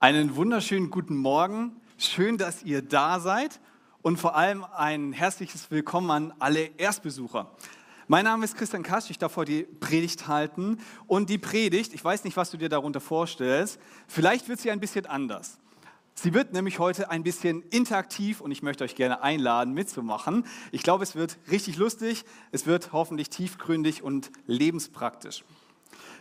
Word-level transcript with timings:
Einen 0.00 0.36
wunderschönen 0.36 0.90
guten 0.90 1.16
Morgen. 1.16 1.74
Schön, 1.96 2.38
dass 2.38 2.62
ihr 2.62 2.82
da 2.82 3.18
seid 3.18 3.58
und 4.00 4.16
vor 4.16 4.36
allem 4.36 4.62
ein 4.62 5.12
herzliches 5.12 5.72
Willkommen 5.72 6.12
an 6.12 6.34
alle 6.38 6.70
Erstbesucher. 6.76 7.50
Mein 8.06 8.22
Name 8.22 8.44
ist 8.44 8.56
Christian 8.56 8.84
Kasch, 8.84 9.10
ich 9.10 9.18
darf 9.18 9.34
heute 9.34 9.50
die 9.50 9.62
Predigt 9.64 10.28
halten. 10.28 10.78
Und 11.08 11.30
die 11.30 11.38
Predigt, 11.38 11.94
ich 11.94 12.04
weiß 12.04 12.22
nicht, 12.22 12.36
was 12.36 12.52
du 12.52 12.56
dir 12.56 12.68
darunter 12.68 13.00
vorstellst, 13.00 13.80
vielleicht 14.06 14.48
wird 14.48 14.60
sie 14.60 14.70
ein 14.70 14.78
bisschen 14.78 15.04
anders. 15.06 15.58
Sie 16.14 16.32
wird 16.32 16.52
nämlich 16.52 16.78
heute 16.78 17.10
ein 17.10 17.24
bisschen 17.24 17.62
interaktiv 17.70 18.40
und 18.40 18.52
ich 18.52 18.62
möchte 18.62 18.84
euch 18.84 18.94
gerne 18.94 19.20
einladen, 19.22 19.74
mitzumachen. 19.74 20.46
Ich 20.70 20.84
glaube, 20.84 21.02
es 21.02 21.16
wird 21.16 21.38
richtig 21.50 21.76
lustig, 21.76 22.24
es 22.52 22.66
wird 22.66 22.92
hoffentlich 22.92 23.30
tiefgründig 23.30 24.04
und 24.04 24.30
lebenspraktisch. 24.46 25.42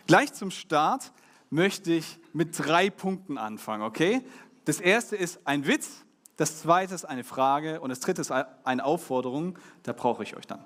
Gleich 0.07 0.33
zum 0.33 0.49
Start 0.49 1.11
möchte 1.49 1.93
ich 1.93 2.19
mit 2.33 2.57
drei 2.57 2.89
Punkten 2.89 3.37
anfangen, 3.37 3.83
okay? 3.83 4.21
Das 4.65 4.79
erste 4.79 5.15
ist 5.15 5.39
ein 5.45 5.65
Witz, 5.65 6.05
das 6.35 6.59
zweite 6.59 6.93
ist 6.93 7.05
eine 7.05 7.23
Frage 7.23 7.79
und 7.81 7.89
das 7.89 7.99
dritte 7.99 8.21
ist 8.21 8.31
eine 8.31 8.83
Aufforderung, 8.83 9.57
da 9.83 9.93
brauche 9.93 10.23
ich 10.23 10.35
euch 10.35 10.45
dann. 10.45 10.63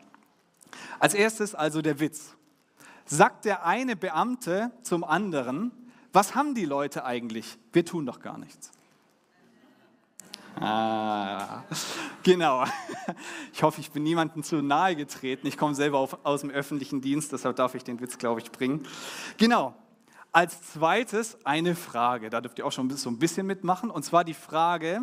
Als 1.00 1.14
erstes 1.14 1.56
also 1.56 1.82
der 1.82 2.00
Witz. 2.00 2.36
Sagt 3.06 3.46
der 3.46 3.66
eine 3.66 3.96
Beamte 3.96 4.72
zum 4.84 5.04
anderen, 5.04 5.72
was 6.14 6.36
haben 6.36 6.56
die 6.56 6.66
Leute 6.66 7.06
eigentlich? 7.06 7.58
Wir 7.74 7.86
tun 7.86 8.06
doch 8.06 8.20
gar 8.20 8.38
nichts. 8.38 8.72
Ah, 10.60 11.64
genau. 12.24 12.66
Ich 13.54 13.64
hoffe, 13.64 13.82
ich 13.82 13.92
bin 13.92 14.04
niemandem 14.04 14.44
zu 14.44 14.62
nahe 14.62 14.96
getreten. 14.96 15.48
Ich 15.48 15.58
komme 15.58 15.76
selber 15.76 16.00
auf, 16.00 16.26
aus 16.26 16.42
dem 16.42 16.50
öffentlichen 16.50 17.02
Dienst, 17.02 17.32
deshalb 17.32 17.56
darf 17.56 17.76
ich 17.76 17.84
den 17.84 18.00
Witz, 18.00 18.18
glaube 18.18 18.42
ich, 18.42 18.52
bringen. 18.52 18.86
Genau. 19.38 19.74
Als 20.34 20.62
zweites 20.62 21.38
eine 21.46 21.76
Frage, 21.76 22.30
da 22.30 22.40
dürft 22.40 22.58
ihr 22.60 22.66
auch 22.66 22.72
schon 22.72 22.90
so 22.90 23.10
ein 23.10 23.20
bisschen 23.20 23.46
mitmachen, 23.46 23.90
und 23.92 24.04
zwar 24.04 24.24
die 24.24 24.34
Frage, 24.34 25.02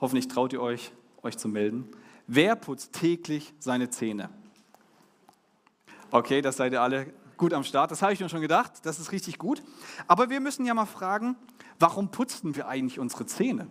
hoffentlich 0.00 0.28
traut 0.28 0.54
ihr 0.54 0.62
euch, 0.62 0.92
euch 1.22 1.36
zu 1.36 1.46
melden, 1.46 1.90
wer 2.26 2.56
putzt 2.56 2.94
täglich 2.94 3.52
seine 3.58 3.90
Zähne? 3.90 4.30
Okay, 6.10 6.40
das 6.40 6.56
seid 6.56 6.72
ihr 6.72 6.80
alle 6.80 7.12
gut 7.36 7.52
am 7.52 7.64
Start, 7.64 7.90
das 7.90 8.00
habe 8.00 8.14
ich 8.14 8.20
mir 8.20 8.30
schon 8.30 8.40
gedacht, 8.40 8.72
das 8.84 8.98
ist 8.98 9.12
richtig 9.12 9.38
gut. 9.38 9.62
Aber 10.06 10.30
wir 10.30 10.40
müssen 10.40 10.64
ja 10.64 10.72
mal 10.72 10.86
fragen, 10.86 11.36
warum 11.78 12.10
putzen 12.10 12.56
wir 12.56 12.66
eigentlich 12.66 12.98
unsere 12.98 13.26
Zähne? 13.26 13.66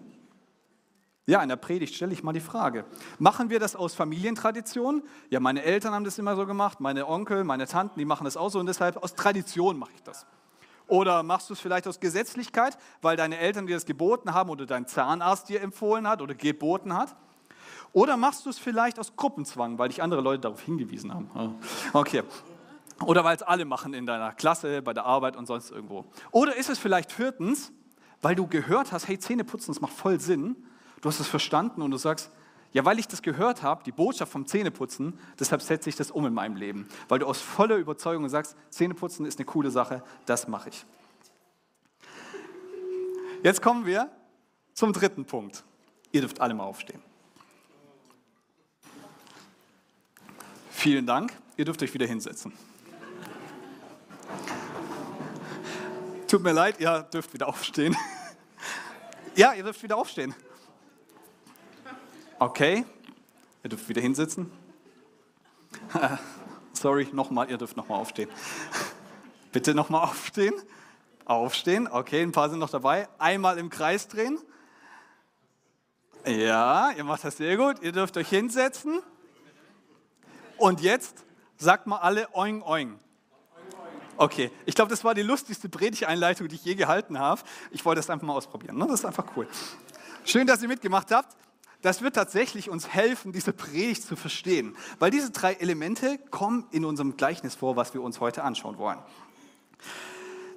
Ja, 1.25 1.41
in 1.41 1.49
der 1.49 1.55
Predigt 1.55 1.95
stelle 1.95 2.11
ich 2.11 2.21
mal 2.21 2.33
die 2.33 2.41
Frage. 2.41 2.85
Machen 3.17 3.49
wir 3.49 3.59
das 3.59 3.75
aus 3.75 3.95
Familientradition? 3.95 5.01
Ja, 5.29 5.39
meine 5.39 5.63
Eltern 5.63 5.93
haben 5.93 6.03
das 6.03 6.19
immer 6.19 6.35
so 6.35 6.45
gemacht, 6.45 6.79
meine 6.81 7.07
Onkel, 7.07 7.43
meine 7.43 7.65
Tanten, 7.65 7.97
die 7.97 8.05
machen 8.05 8.25
das 8.25 8.37
auch 8.37 8.49
so 8.49 8.59
und 8.59 8.67
deshalb 8.67 8.97
aus 8.97 9.15
Tradition 9.15 9.79
mache 9.79 9.93
ich 9.95 10.03
das. 10.03 10.27
Oder 10.87 11.23
machst 11.23 11.49
du 11.49 11.53
es 11.53 11.59
vielleicht 11.59 11.87
aus 11.87 11.99
Gesetzlichkeit, 11.99 12.77
weil 13.01 13.17
deine 13.17 13.37
Eltern 13.37 13.67
dir 13.67 13.75
das 13.75 13.85
geboten 13.85 14.33
haben 14.33 14.49
oder 14.49 14.65
dein 14.65 14.87
Zahnarzt 14.87 15.49
dir 15.49 15.61
empfohlen 15.61 16.07
hat 16.07 16.21
oder 16.21 16.35
geboten 16.35 16.93
hat? 16.93 17.15
Oder 17.93 18.17
machst 18.17 18.45
du 18.45 18.49
es 18.49 18.57
vielleicht 18.57 18.99
aus 18.99 19.15
Gruppenzwang, 19.15 19.77
weil 19.77 19.89
dich 19.89 20.01
andere 20.01 20.21
Leute 20.21 20.41
darauf 20.41 20.61
hingewiesen 20.61 21.13
haben? 21.13 21.59
Okay. 21.93 22.23
Oder 23.05 23.23
weil 23.23 23.35
es 23.35 23.43
alle 23.43 23.65
machen 23.65 23.93
in 23.93 24.05
deiner 24.05 24.31
Klasse, 24.33 24.81
bei 24.81 24.93
der 24.93 25.05
Arbeit 25.05 25.35
und 25.35 25.45
sonst 25.45 25.71
irgendwo. 25.71 26.05
Oder 26.31 26.55
ist 26.55 26.69
es 26.69 26.79
vielleicht 26.79 27.11
viertens, 27.11 27.71
weil 28.21 28.35
du 28.35 28.47
gehört 28.47 28.91
hast, 28.91 29.07
hey, 29.07 29.19
Zähne 29.19 29.43
putzen, 29.43 29.71
das 29.71 29.81
macht 29.81 29.93
voll 29.93 30.19
Sinn. 30.19 30.55
Du 31.01 31.09
hast 31.09 31.19
es 31.19 31.27
verstanden 31.27 31.81
und 31.81 31.91
du 31.91 31.97
sagst, 31.97 32.31
ja, 32.73 32.83
weil 32.85 32.99
ich 32.99 33.07
das 33.07 33.21
gehört 33.21 33.61
habe, 33.61 33.83
die 33.83 33.91
Botschaft 33.91 34.31
vom 34.31 34.47
Zähneputzen, 34.47 35.19
deshalb 35.39 35.61
setze 35.61 35.89
ich 35.89 35.95
das 35.95 36.09
um 36.09 36.25
in 36.25 36.33
meinem 36.33 36.55
Leben. 36.55 36.89
Weil 37.07 37.19
du 37.19 37.27
aus 37.27 37.39
voller 37.39 37.77
Überzeugung 37.77 38.27
sagst, 38.29 38.55
Zähneputzen 38.69 39.25
ist 39.25 39.37
eine 39.37 39.45
coole 39.45 39.69
Sache, 39.69 40.03
das 40.25 40.47
mache 40.47 40.69
ich. 40.69 40.85
Jetzt 43.43 43.61
kommen 43.61 43.85
wir 43.85 44.09
zum 44.73 44.91
dritten 44.91 45.25
Punkt. 45.25 45.63
Ihr 46.11 46.21
dürft 46.21 46.41
alle 46.41 46.53
mal 46.53 46.63
aufstehen. 46.63 47.01
Vielen 50.71 51.05
Dank. 51.05 51.31
Ihr 51.55 51.65
dürft 51.65 51.83
euch 51.83 51.93
wieder 51.93 52.07
hinsetzen. 52.07 52.53
Tut 56.27 56.41
mir 56.41 56.53
leid, 56.53 56.79
ihr 56.79 57.03
dürft 57.13 57.33
wieder 57.33 57.47
aufstehen. 57.47 57.95
Ja, 59.35 59.53
ihr 59.53 59.63
dürft 59.63 59.83
wieder 59.83 59.97
aufstehen. 59.97 60.33
Okay, 62.45 62.83
ihr 63.63 63.69
dürft 63.69 63.87
wieder 63.87 64.01
hinsitzen. 64.01 64.51
Sorry, 66.73 67.07
nochmal, 67.13 67.49
ihr 67.49 67.57
dürft 67.57 67.77
nochmal 67.77 68.01
aufstehen. 68.01 68.29
Bitte 69.53 69.73
nochmal 69.73 70.03
aufstehen. 70.03 70.53
Aufstehen, 71.23 71.87
okay, 71.87 72.21
ein 72.21 72.33
paar 72.33 72.49
sind 72.49 72.59
noch 72.59 72.69
dabei. 72.69 73.07
Einmal 73.17 73.57
im 73.57 73.69
Kreis 73.69 74.09
drehen. 74.09 74.37
Ja, 76.25 76.91
ihr 76.91 77.05
macht 77.05 77.23
das 77.23 77.37
sehr 77.37 77.55
gut. 77.55 77.81
Ihr 77.81 77.93
dürft 77.93 78.17
euch 78.17 78.27
hinsetzen. 78.27 78.99
Und 80.57 80.81
jetzt 80.81 81.23
sagt 81.55 81.87
mal 81.87 81.99
alle 81.99 82.27
oing 82.35 82.61
oing. 82.61 82.99
Okay, 84.17 84.51
ich 84.65 84.75
glaube, 84.75 84.89
das 84.89 85.05
war 85.05 85.13
die 85.13 85.21
lustigste 85.21 85.69
Predigeinleitung, 85.69 86.49
die 86.49 86.55
ich 86.55 86.65
je 86.65 86.75
gehalten 86.75 87.19
habe. 87.19 87.41
Ich 87.71 87.85
wollte 87.85 87.99
das 87.99 88.09
einfach 88.09 88.27
mal 88.27 88.33
ausprobieren. 88.33 88.77
Ne? 88.77 88.85
Das 88.87 88.99
ist 88.99 89.05
einfach 89.05 89.27
cool. 89.37 89.47
Schön, 90.25 90.45
dass 90.45 90.61
ihr 90.61 90.67
mitgemacht 90.67 91.09
habt 91.09 91.37
das 91.83 92.01
wird 92.01 92.15
tatsächlich 92.15 92.69
uns 92.69 92.87
helfen, 92.87 93.33
diese 93.33 93.53
Predigt 93.53 94.03
zu 94.03 94.15
verstehen, 94.15 94.75
weil 94.99 95.11
diese 95.11 95.31
drei 95.31 95.53
Elemente 95.53 96.17
kommen 96.31 96.65
in 96.71 96.85
unserem 96.85 97.17
Gleichnis 97.17 97.55
vor, 97.55 97.75
was 97.75 97.93
wir 97.93 98.01
uns 98.01 98.19
heute 98.21 98.43
anschauen 98.43 98.77
wollen. 98.77 98.99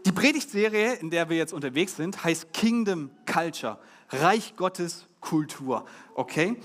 Die 0.07 0.13
Predigtserie, 0.13 0.95
in 0.95 1.11
der 1.11 1.29
wir 1.29 1.37
jetzt 1.37 1.53
unterwegs 1.53 1.97
sind, 1.97 2.23
heißt 2.23 2.53
Kingdom 2.53 3.11
Culture, 3.27 3.79
Reich 4.11 4.55
Gottes 4.57 5.07
Kultur. 5.21 5.85
Okay? 6.15 6.57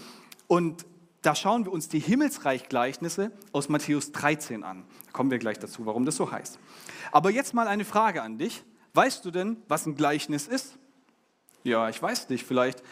Und 0.45 0.85
da 1.23 1.33
schauen 1.33 1.65
wir 1.65 1.71
uns 1.71 1.89
die 1.89 1.99
Himmelsreich-Gleichnisse 1.99 3.31
aus 3.51 3.67
Matthäus 3.67 4.11
13 4.11 4.63
an. 4.63 4.85
Da 5.07 5.11
kommen 5.11 5.31
wir 5.31 5.39
gleich 5.39 5.57
dazu, 5.57 5.87
warum 5.87 6.05
das 6.05 6.17
so 6.17 6.31
heißt. 6.31 6.59
Aber 7.11 7.31
jetzt 7.31 7.55
mal 7.55 7.67
eine 7.67 7.83
Frage 7.83 8.21
an 8.21 8.37
dich. 8.37 8.63
Weißt 8.93 9.25
du 9.25 9.31
denn, 9.31 9.57
was 9.67 9.87
ein 9.87 9.95
Gleichnis 9.95 10.47
ist? 10.47 10.77
Ja, 11.63 11.89
ich 11.89 11.99
weiß 11.99 12.29
nicht. 12.29 12.45
Vielleicht 12.45 12.83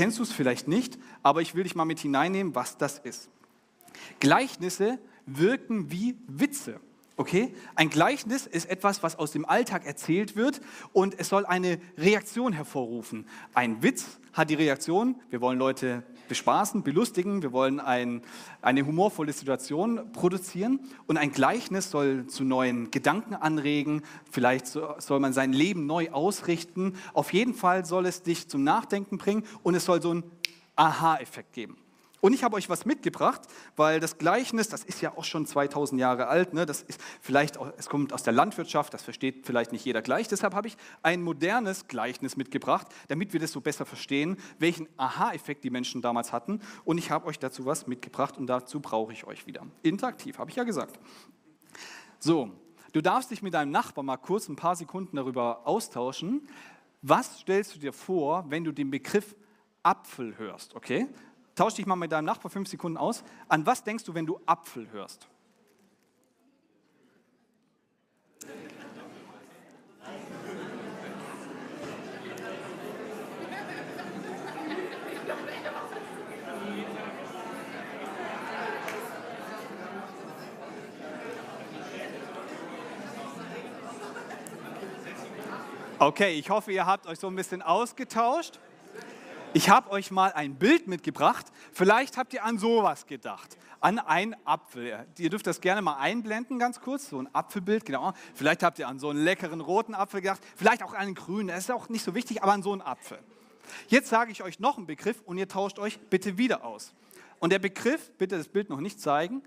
kennst 0.00 0.18
du 0.18 0.22
es 0.22 0.32
vielleicht 0.32 0.66
nicht, 0.66 0.98
aber 1.22 1.42
ich 1.42 1.54
will 1.54 1.64
dich 1.64 1.74
mal 1.74 1.84
mit 1.84 2.00
hineinnehmen, 2.00 2.54
was 2.54 2.78
das 2.78 2.98
ist. 3.00 3.28
Gleichnisse 4.18 4.98
wirken 5.26 5.90
wie 5.90 6.16
Witze. 6.26 6.80
Okay? 7.20 7.52
Ein 7.74 7.90
Gleichnis 7.90 8.46
ist 8.46 8.70
etwas, 8.70 9.02
was 9.02 9.18
aus 9.18 9.30
dem 9.30 9.44
Alltag 9.44 9.84
erzählt 9.84 10.36
wird 10.36 10.62
und 10.94 11.14
es 11.18 11.28
soll 11.28 11.44
eine 11.44 11.78
Reaktion 11.98 12.54
hervorrufen. 12.54 13.26
Ein 13.52 13.82
Witz 13.82 14.18
hat 14.32 14.48
die 14.48 14.54
Reaktion, 14.54 15.16
wir 15.28 15.42
wollen 15.42 15.58
Leute 15.58 16.02
bespaßen, 16.28 16.82
belustigen, 16.82 17.42
wir 17.42 17.52
wollen 17.52 17.78
ein, 17.78 18.22
eine 18.62 18.86
humorvolle 18.86 19.34
Situation 19.34 20.10
produzieren 20.12 20.80
und 21.08 21.18
ein 21.18 21.30
Gleichnis 21.30 21.90
soll 21.90 22.26
zu 22.26 22.42
neuen 22.42 22.90
Gedanken 22.90 23.34
anregen, 23.34 24.00
vielleicht 24.30 24.66
soll 24.66 25.20
man 25.20 25.34
sein 25.34 25.52
Leben 25.52 25.84
neu 25.84 26.08
ausrichten. 26.12 26.94
Auf 27.12 27.34
jeden 27.34 27.52
Fall 27.52 27.84
soll 27.84 28.06
es 28.06 28.22
dich 28.22 28.48
zum 28.48 28.64
Nachdenken 28.64 29.18
bringen 29.18 29.44
und 29.62 29.74
es 29.74 29.84
soll 29.84 30.00
so 30.00 30.12
einen 30.12 30.24
Aha-Effekt 30.74 31.52
geben. 31.52 31.76
Und 32.20 32.34
ich 32.34 32.44
habe 32.44 32.56
euch 32.56 32.68
was 32.68 32.84
mitgebracht, 32.84 33.42
weil 33.76 33.98
das 33.98 34.18
Gleichnis, 34.18 34.68
das 34.68 34.84
ist 34.84 35.00
ja 35.00 35.16
auch 35.16 35.24
schon 35.24 35.46
2000 35.46 36.00
Jahre 36.00 36.26
alt, 36.26 36.52
ne? 36.52 36.66
das 36.66 36.82
ist 36.82 37.00
vielleicht, 37.20 37.58
es 37.78 37.88
kommt 37.88 38.12
aus 38.12 38.22
der 38.22 38.32
Landwirtschaft, 38.32 38.92
das 38.92 39.02
versteht 39.02 39.46
vielleicht 39.46 39.72
nicht 39.72 39.84
jeder 39.84 40.02
gleich. 40.02 40.28
Deshalb 40.28 40.54
habe 40.54 40.68
ich 40.68 40.76
ein 41.02 41.22
modernes 41.22 41.88
Gleichnis 41.88 42.36
mitgebracht, 42.36 42.88
damit 43.08 43.32
wir 43.32 43.40
das 43.40 43.52
so 43.52 43.60
besser 43.60 43.86
verstehen, 43.86 44.36
welchen 44.58 44.88
Aha-Effekt 44.98 45.64
die 45.64 45.70
Menschen 45.70 46.02
damals 46.02 46.32
hatten. 46.32 46.60
Und 46.84 46.98
ich 46.98 47.10
habe 47.10 47.26
euch 47.26 47.38
dazu 47.38 47.64
was 47.64 47.86
mitgebracht 47.86 48.36
und 48.36 48.46
dazu 48.46 48.80
brauche 48.80 49.12
ich 49.12 49.24
euch 49.24 49.46
wieder. 49.46 49.66
Interaktiv, 49.82 50.38
habe 50.38 50.50
ich 50.50 50.56
ja 50.56 50.64
gesagt. 50.64 50.98
So, 52.18 52.50
du 52.92 53.00
darfst 53.00 53.30
dich 53.30 53.40
mit 53.40 53.54
deinem 53.54 53.70
Nachbarn 53.70 54.06
mal 54.06 54.18
kurz 54.18 54.48
ein 54.48 54.56
paar 54.56 54.76
Sekunden 54.76 55.16
darüber 55.16 55.66
austauschen. 55.66 56.46
Was 57.00 57.38
stellst 57.40 57.76
du 57.76 57.78
dir 57.78 57.94
vor, 57.94 58.44
wenn 58.48 58.62
du 58.64 58.72
den 58.72 58.90
Begriff 58.90 59.34
Apfel 59.82 60.36
hörst, 60.36 60.74
okay? 60.74 61.08
Tausch 61.54 61.74
dich 61.74 61.86
mal 61.86 61.96
mit 61.96 62.12
deinem 62.12 62.24
Nachbar 62.24 62.50
fünf 62.50 62.68
Sekunden 62.68 62.96
aus. 62.96 63.22
An 63.48 63.66
was 63.66 63.84
denkst 63.84 64.04
du, 64.04 64.14
wenn 64.14 64.26
du 64.26 64.40
Apfel 64.46 64.90
hörst? 64.92 65.28
Okay, 86.02 86.32
ich 86.38 86.48
hoffe, 86.48 86.72
ihr 86.72 86.86
habt 86.86 87.06
euch 87.06 87.18
so 87.18 87.26
ein 87.26 87.36
bisschen 87.36 87.60
ausgetauscht. 87.60 88.58
Ich 89.52 89.68
habe 89.68 89.90
euch 89.90 90.12
mal 90.12 90.32
ein 90.32 90.54
Bild 90.54 90.86
mitgebracht. 90.86 91.46
Vielleicht 91.72 92.16
habt 92.16 92.32
ihr 92.34 92.44
an 92.44 92.58
sowas 92.58 93.06
gedacht. 93.06 93.56
an 93.80 93.98
einen 93.98 94.36
Apfel. 94.44 95.06
Ihr 95.18 95.30
dürft 95.30 95.46
das 95.46 95.60
gerne 95.60 95.80
mal 95.80 95.96
einblenden, 95.96 96.58
ganz 96.58 96.80
kurz, 96.80 97.08
so 97.08 97.18
ein 97.18 97.34
Apfelbild, 97.34 97.86
genau. 97.86 98.12
Vielleicht 98.34 98.62
habt 98.62 98.78
ihr 98.78 98.86
an 98.86 98.98
so 98.98 99.08
einen 99.08 99.24
leckeren 99.24 99.62
roten 99.62 99.94
Apfel 99.94 100.20
gedacht, 100.20 100.42
vielleicht 100.54 100.82
auch 100.82 100.92
an 100.92 101.00
einen 101.00 101.14
grünen, 101.14 101.48
das 101.48 101.60
ist 101.60 101.70
auch 101.70 101.88
nicht 101.88 102.04
so 102.04 102.14
wichtig, 102.14 102.42
aber 102.42 102.52
an 102.52 102.62
so 102.62 102.72
einen 102.72 102.82
Apfel. 102.82 103.18
Jetzt 103.88 104.10
sage 104.10 104.32
ich 104.32 104.42
euch 104.42 104.60
noch 104.60 104.76
einen 104.76 104.86
Begriff 104.86 105.22
und 105.24 105.38
ihr 105.38 105.48
tauscht 105.48 105.78
euch 105.78 105.98
bitte 105.98 106.36
wieder 106.36 106.62
aus. 106.64 106.92
Und 107.38 107.52
der 107.52 107.58
Begriff, 107.58 108.12
bitte 108.18 108.36
das 108.36 108.48
Bild 108.48 108.68
noch 108.68 108.80
nicht 108.80 109.00
zeigen, 109.00 109.42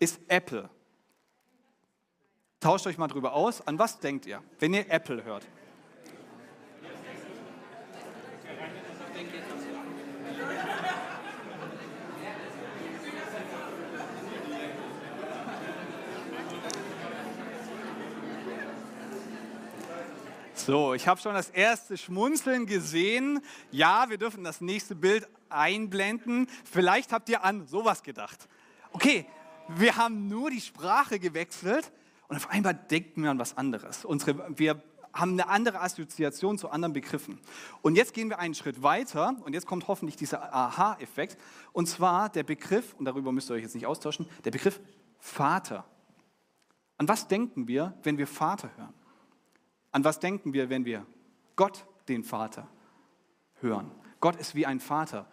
ist 0.00 0.18
Apple. 0.26 0.68
Tauscht 2.58 2.88
euch 2.88 2.98
mal 2.98 3.06
drüber 3.06 3.34
aus. 3.34 3.64
An 3.68 3.78
was 3.78 4.00
denkt 4.00 4.26
ihr, 4.26 4.42
wenn 4.58 4.74
ihr 4.74 4.90
Apple 4.90 5.22
hört? 5.22 5.46
So, 20.66 20.94
ich 20.94 21.06
habe 21.06 21.20
schon 21.20 21.32
das 21.32 21.50
erste 21.50 21.96
Schmunzeln 21.96 22.66
gesehen. 22.66 23.40
Ja, 23.70 24.10
wir 24.10 24.18
dürfen 24.18 24.42
das 24.42 24.60
nächste 24.60 24.96
Bild 24.96 25.28
einblenden. 25.48 26.48
Vielleicht 26.64 27.12
habt 27.12 27.28
ihr 27.28 27.44
an 27.44 27.68
sowas 27.68 28.02
gedacht. 28.02 28.48
Okay, 28.90 29.26
wir 29.68 29.96
haben 29.96 30.26
nur 30.26 30.50
die 30.50 30.60
Sprache 30.60 31.20
gewechselt 31.20 31.92
und 32.26 32.34
auf 32.34 32.50
einmal 32.50 32.74
denken 32.74 33.22
wir 33.22 33.30
an 33.30 33.38
was 33.38 33.56
anderes. 33.56 34.04
Unsere, 34.04 34.58
wir 34.58 34.82
haben 35.12 35.34
eine 35.34 35.48
andere 35.48 35.80
Assoziation 35.80 36.58
zu 36.58 36.68
anderen 36.68 36.94
Begriffen. 36.94 37.38
Und 37.80 37.94
jetzt 37.94 38.12
gehen 38.12 38.28
wir 38.28 38.40
einen 38.40 38.56
Schritt 38.56 38.82
weiter 38.82 39.36
und 39.44 39.52
jetzt 39.52 39.68
kommt 39.68 39.86
hoffentlich 39.86 40.16
dieser 40.16 40.52
Aha-Effekt. 40.52 41.38
Und 41.74 41.86
zwar 41.86 42.28
der 42.28 42.42
Begriff, 42.42 42.92
und 42.94 43.04
darüber 43.04 43.30
müsst 43.30 43.48
ihr 43.52 43.54
euch 43.54 43.62
jetzt 43.62 43.76
nicht 43.76 43.86
austauschen, 43.86 44.28
der 44.44 44.50
Begriff 44.50 44.80
Vater. 45.20 45.84
An 46.98 47.06
was 47.06 47.28
denken 47.28 47.68
wir, 47.68 47.96
wenn 48.02 48.18
wir 48.18 48.26
Vater 48.26 48.68
hören? 48.76 49.05
An 49.96 50.04
was 50.04 50.20
denken 50.20 50.52
wir, 50.52 50.68
wenn 50.68 50.84
wir 50.84 51.06
Gott, 51.56 51.86
den 52.06 52.22
Vater, 52.22 52.68
hören? 53.62 53.90
Gott 54.20 54.36
ist 54.36 54.54
wie 54.54 54.66
ein 54.66 54.78
Vater. 54.78 55.26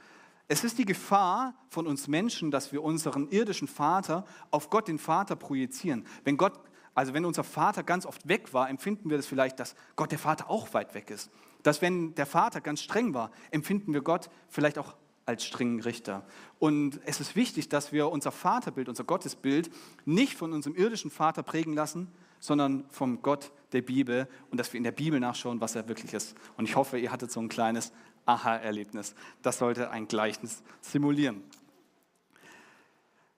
Es 0.48 0.63
ist 0.63 0.77
die 0.77 0.86
Gefahr 0.86 1.54
von 1.68 1.86
uns 1.86 2.07
Menschen, 2.07 2.50
dass 2.50 2.71
wir 2.71 2.81
unseren 2.81 3.27
irdischen 3.27 3.68
Vater 3.68 4.24
auf 4.51 4.69
Gott, 4.69 4.88
den 4.88 5.00
Vater, 5.00 5.36
projizieren. 5.36 6.06
Wenn 6.24 6.38
Gott, 6.38 6.54
also 6.95 7.13
wenn 7.13 7.25
unser 7.25 7.44
Vater 7.44 7.83
ganz 7.83 8.06
oft 8.06 8.25
weg 8.25 8.54
war, 8.54 8.69
empfinden 8.69 9.10
wir 9.10 9.18
das 9.18 9.25
vielleicht, 9.25 9.60
dass 9.60 9.75
Gott, 9.98 10.13
der 10.13 10.19
Vater, 10.19 10.50
auch 10.50 10.74
weit 10.74 10.94
weg 10.94 11.10
ist. 11.10 11.30
Dass 11.63 11.81
wenn 11.81 12.15
der 12.15 12.25
Vater 12.25 12.62
ganz 12.62 12.81
streng 12.81 13.13
war, 13.13 13.31
empfinden 13.51 13.94
wir 13.94 14.01
Gott 14.01 14.30
vielleicht 14.48 14.77
auch 14.77 14.95
als 15.25 15.44
strengen 15.44 15.81
Richter. 15.81 16.25
Und 16.60 17.01
es 17.06 17.19
ist 17.19 17.36
wichtig, 17.36 17.68
dass 17.68 17.92
wir 17.92 18.10
unser 18.10 18.31
Vaterbild, 18.31 18.88
unser 18.88 19.04
Gottesbild 19.04 19.69
nicht 20.06 20.36
von 20.36 20.54
unserem 20.54 20.77
irdischen 20.77 21.12
Vater 21.12 21.44
prägen 21.44 21.74
lassen, 21.74 22.07
sondern 22.39 22.86
vom 22.89 23.21
Gott 23.21 23.51
der 23.74 23.81
Bibel 23.81 24.28
und 24.50 24.58
dass 24.58 24.72
wir 24.72 24.78
in 24.78 24.84
der 24.84 24.92
Bibel 24.92 25.20
nachschauen, 25.20 25.60
was 25.62 25.75
er 25.75 25.88
wirklich 25.88 26.14
ist. 26.14 26.36
Und 26.58 26.66
ich 26.66 26.75
hoffe, 26.75 26.98
ihr 26.98 27.12
hattet 27.12 27.31
so 27.31 27.40
ein 27.40 27.50
kleines 27.50 27.92
Aha-Erlebnis. 28.25 29.16
Das 29.42 29.58
sollte 29.58 29.90
ein 29.90 30.08
Gleichnis 30.08 30.64
simulieren. 30.81 31.44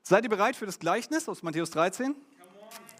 Seid 0.03 0.23
ihr 0.23 0.29
bereit 0.29 0.55
für 0.55 0.65
das 0.67 0.77
Gleichnis 0.77 1.27
aus 1.27 1.41
Matthäus 1.41 1.71
13? 1.71 2.15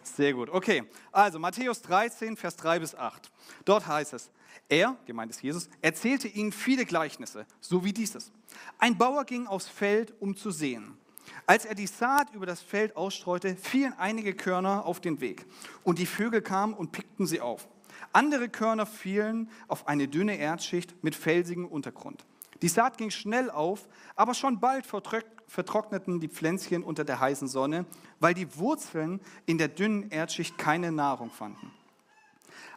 Sehr 0.04 0.34
gut. 0.34 0.50
Okay, 0.50 0.84
also 1.12 1.40
Matthäus 1.40 1.82
13, 1.82 2.38
Vers 2.38 2.56
3 2.56 2.80
bis 2.80 2.96
8. 2.96 3.32
Dort 3.66 3.86
heißt 3.86 4.14
es, 4.14 4.32
er, 4.70 4.98
gemeint 5.06 5.30
ist 5.30 5.44
Jesus, 5.44 5.70
erzählte 5.82 6.28
ihnen 6.28 6.52
viele 6.52 6.86
Gleichnisse, 6.86 7.46
so 7.60 7.84
wie 7.84 7.94
dieses. 7.94 8.32
Ein 8.80 8.98
Bauer 8.98 9.26
ging 9.26 9.46
aufs 9.46 9.68
Feld, 9.68 10.14
um 10.20 10.36
zu 10.36 10.50
sehen. 10.52 10.98
Als 11.46 11.66
er 11.66 11.76
die 11.76 11.88
Saat 11.88 12.34
über 12.34 12.46
das 12.46 12.62
Feld 12.62 12.96
ausstreute, 12.96 13.56
fielen 13.56 13.94
einige 13.98 14.34
Körner 14.34 14.86
auf 14.86 15.00
den 15.00 15.22
Weg 15.22 15.46
und 15.84 16.00
die 16.00 16.06
Vögel 16.06 16.42
kamen 16.42 16.74
und 16.74 16.92
pickten 16.92 17.28
sie 17.28 17.42
auf. 17.42 17.68
Andere 18.14 18.50
Körner 18.50 18.86
fielen 18.86 19.50
auf 19.68 19.88
eine 19.88 20.08
dünne 20.08 20.38
Erdschicht 20.38 21.04
mit 21.04 21.16
felsigem 21.16 21.66
Untergrund. 21.66 22.26
Die 22.62 22.70
Saat 22.70 22.98
ging 22.98 23.10
schnell 23.10 23.50
auf, 23.50 23.88
aber 24.16 24.34
schon 24.34 24.60
bald 24.60 24.86
vertrockneten 24.86 26.20
die 26.20 26.30
Pflänzchen 26.30 26.84
unter 26.84 27.04
der 27.04 27.20
heißen 27.20 27.48
Sonne, 27.48 27.86
weil 28.20 28.34
die 28.34 28.58
Wurzeln 28.58 29.20
in 29.46 29.58
der 29.58 29.68
dünnen 29.68 30.10
Erdschicht 30.10 30.58
keine 30.58 30.92
Nahrung 30.92 31.30
fanden. 31.30 31.72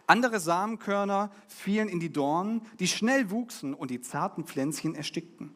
Andere 0.06 0.40
Samenkörner 0.40 1.30
fielen 1.46 1.88
in 1.88 2.00
die 2.00 2.12
Dornen, 2.12 2.62
die 2.80 2.88
schnell 2.88 3.30
wuchsen 3.30 3.74
und 3.74 3.90
die 3.90 4.00
zarten 4.00 4.44
Pflänzchen 4.44 4.94
erstickten. 4.94 5.54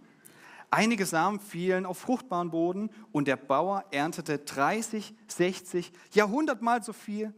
Einige 0.75 1.05
Samen 1.05 1.39
fielen 1.39 1.85
auf 1.85 1.99
fruchtbaren 1.99 2.51
Boden 2.51 2.89
und 3.13 3.29
der 3.29 3.37
Bauer 3.37 3.85
erntete 3.91 4.39
30, 4.39 5.15
60, 5.29 5.93
ja 6.15 6.25
100 6.25 6.63
Mal 6.63 6.83
so 6.83 6.95
viel, 6.95 7.35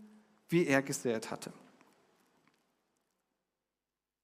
wie 0.49 0.69
er 0.69 0.83
gesät 0.83 1.33
hatte. 1.33 1.53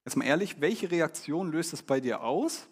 Jetzt 0.04 0.14
mal 0.14 0.26
ehrlich, 0.26 0.60
welche 0.60 0.92
Reaktion 0.92 1.50
löst 1.50 1.72
es 1.72 1.82
bei 1.82 1.98
dir 1.98 2.22
aus? 2.22 2.68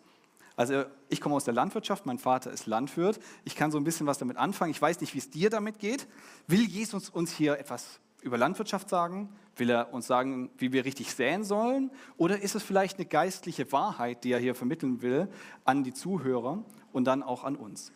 Also 0.55 0.85
ich 1.09 1.21
komme 1.21 1.35
aus 1.35 1.43
der 1.43 1.55
Landwirtschaft, 1.55 2.07
mein 2.07 2.21
Vater 2.21 2.53
ist 2.53 2.67
Landwirt, 2.67 3.19
ich 3.45 3.57
kann 3.57 3.73
so 3.73 3.79
ein 3.79 3.85
bisschen 3.85 4.07
was 4.07 4.19
damit 4.19 4.37
anfangen, 4.37 4.71
ich 4.71 4.81
weiß 4.81 5.01
nicht, 5.01 5.15
wie 5.15 5.19
es 5.19 5.31
dir 5.31 5.51
damit 5.51 5.81
geht. 5.81 6.07
Will 6.47 6.63
Jesus 6.63 7.11
uns 7.11 7.33
hier 7.33 7.59
etwas 7.59 7.99
über 8.23 8.39
Landwirtschaft 8.39 8.89
sagen? 8.89 9.29
Will 9.57 9.71
er 9.71 9.93
uns 9.93 10.07
sagen, 10.07 10.51
wie 10.59 10.73
wir 10.73 10.85
richtig 10.85 11.13
säen 11.15 11.45
sollen? 11.45 11.91
Oder 12.17 12.41
ist 12.41 12.55
es 12.55 12.63
vielleicht 12.63 12.99
eine 12.99 13.07
geistliche 13.07 13.71
Wahrheit, 13.73 14.25
die 14.25 14.33
er 14.33 14.39
hier 14.39 14.55
vermitteln 14.55 15.03
will 15.03 15.29
an 15.65 15.85
die 15.85 15.93
Zuhörer 15.93 16.63
und 16.93 17.05
dann 17.05 17.23
auch 17.23 17.45
an 17.45 17.57
uns? 17.57 17.93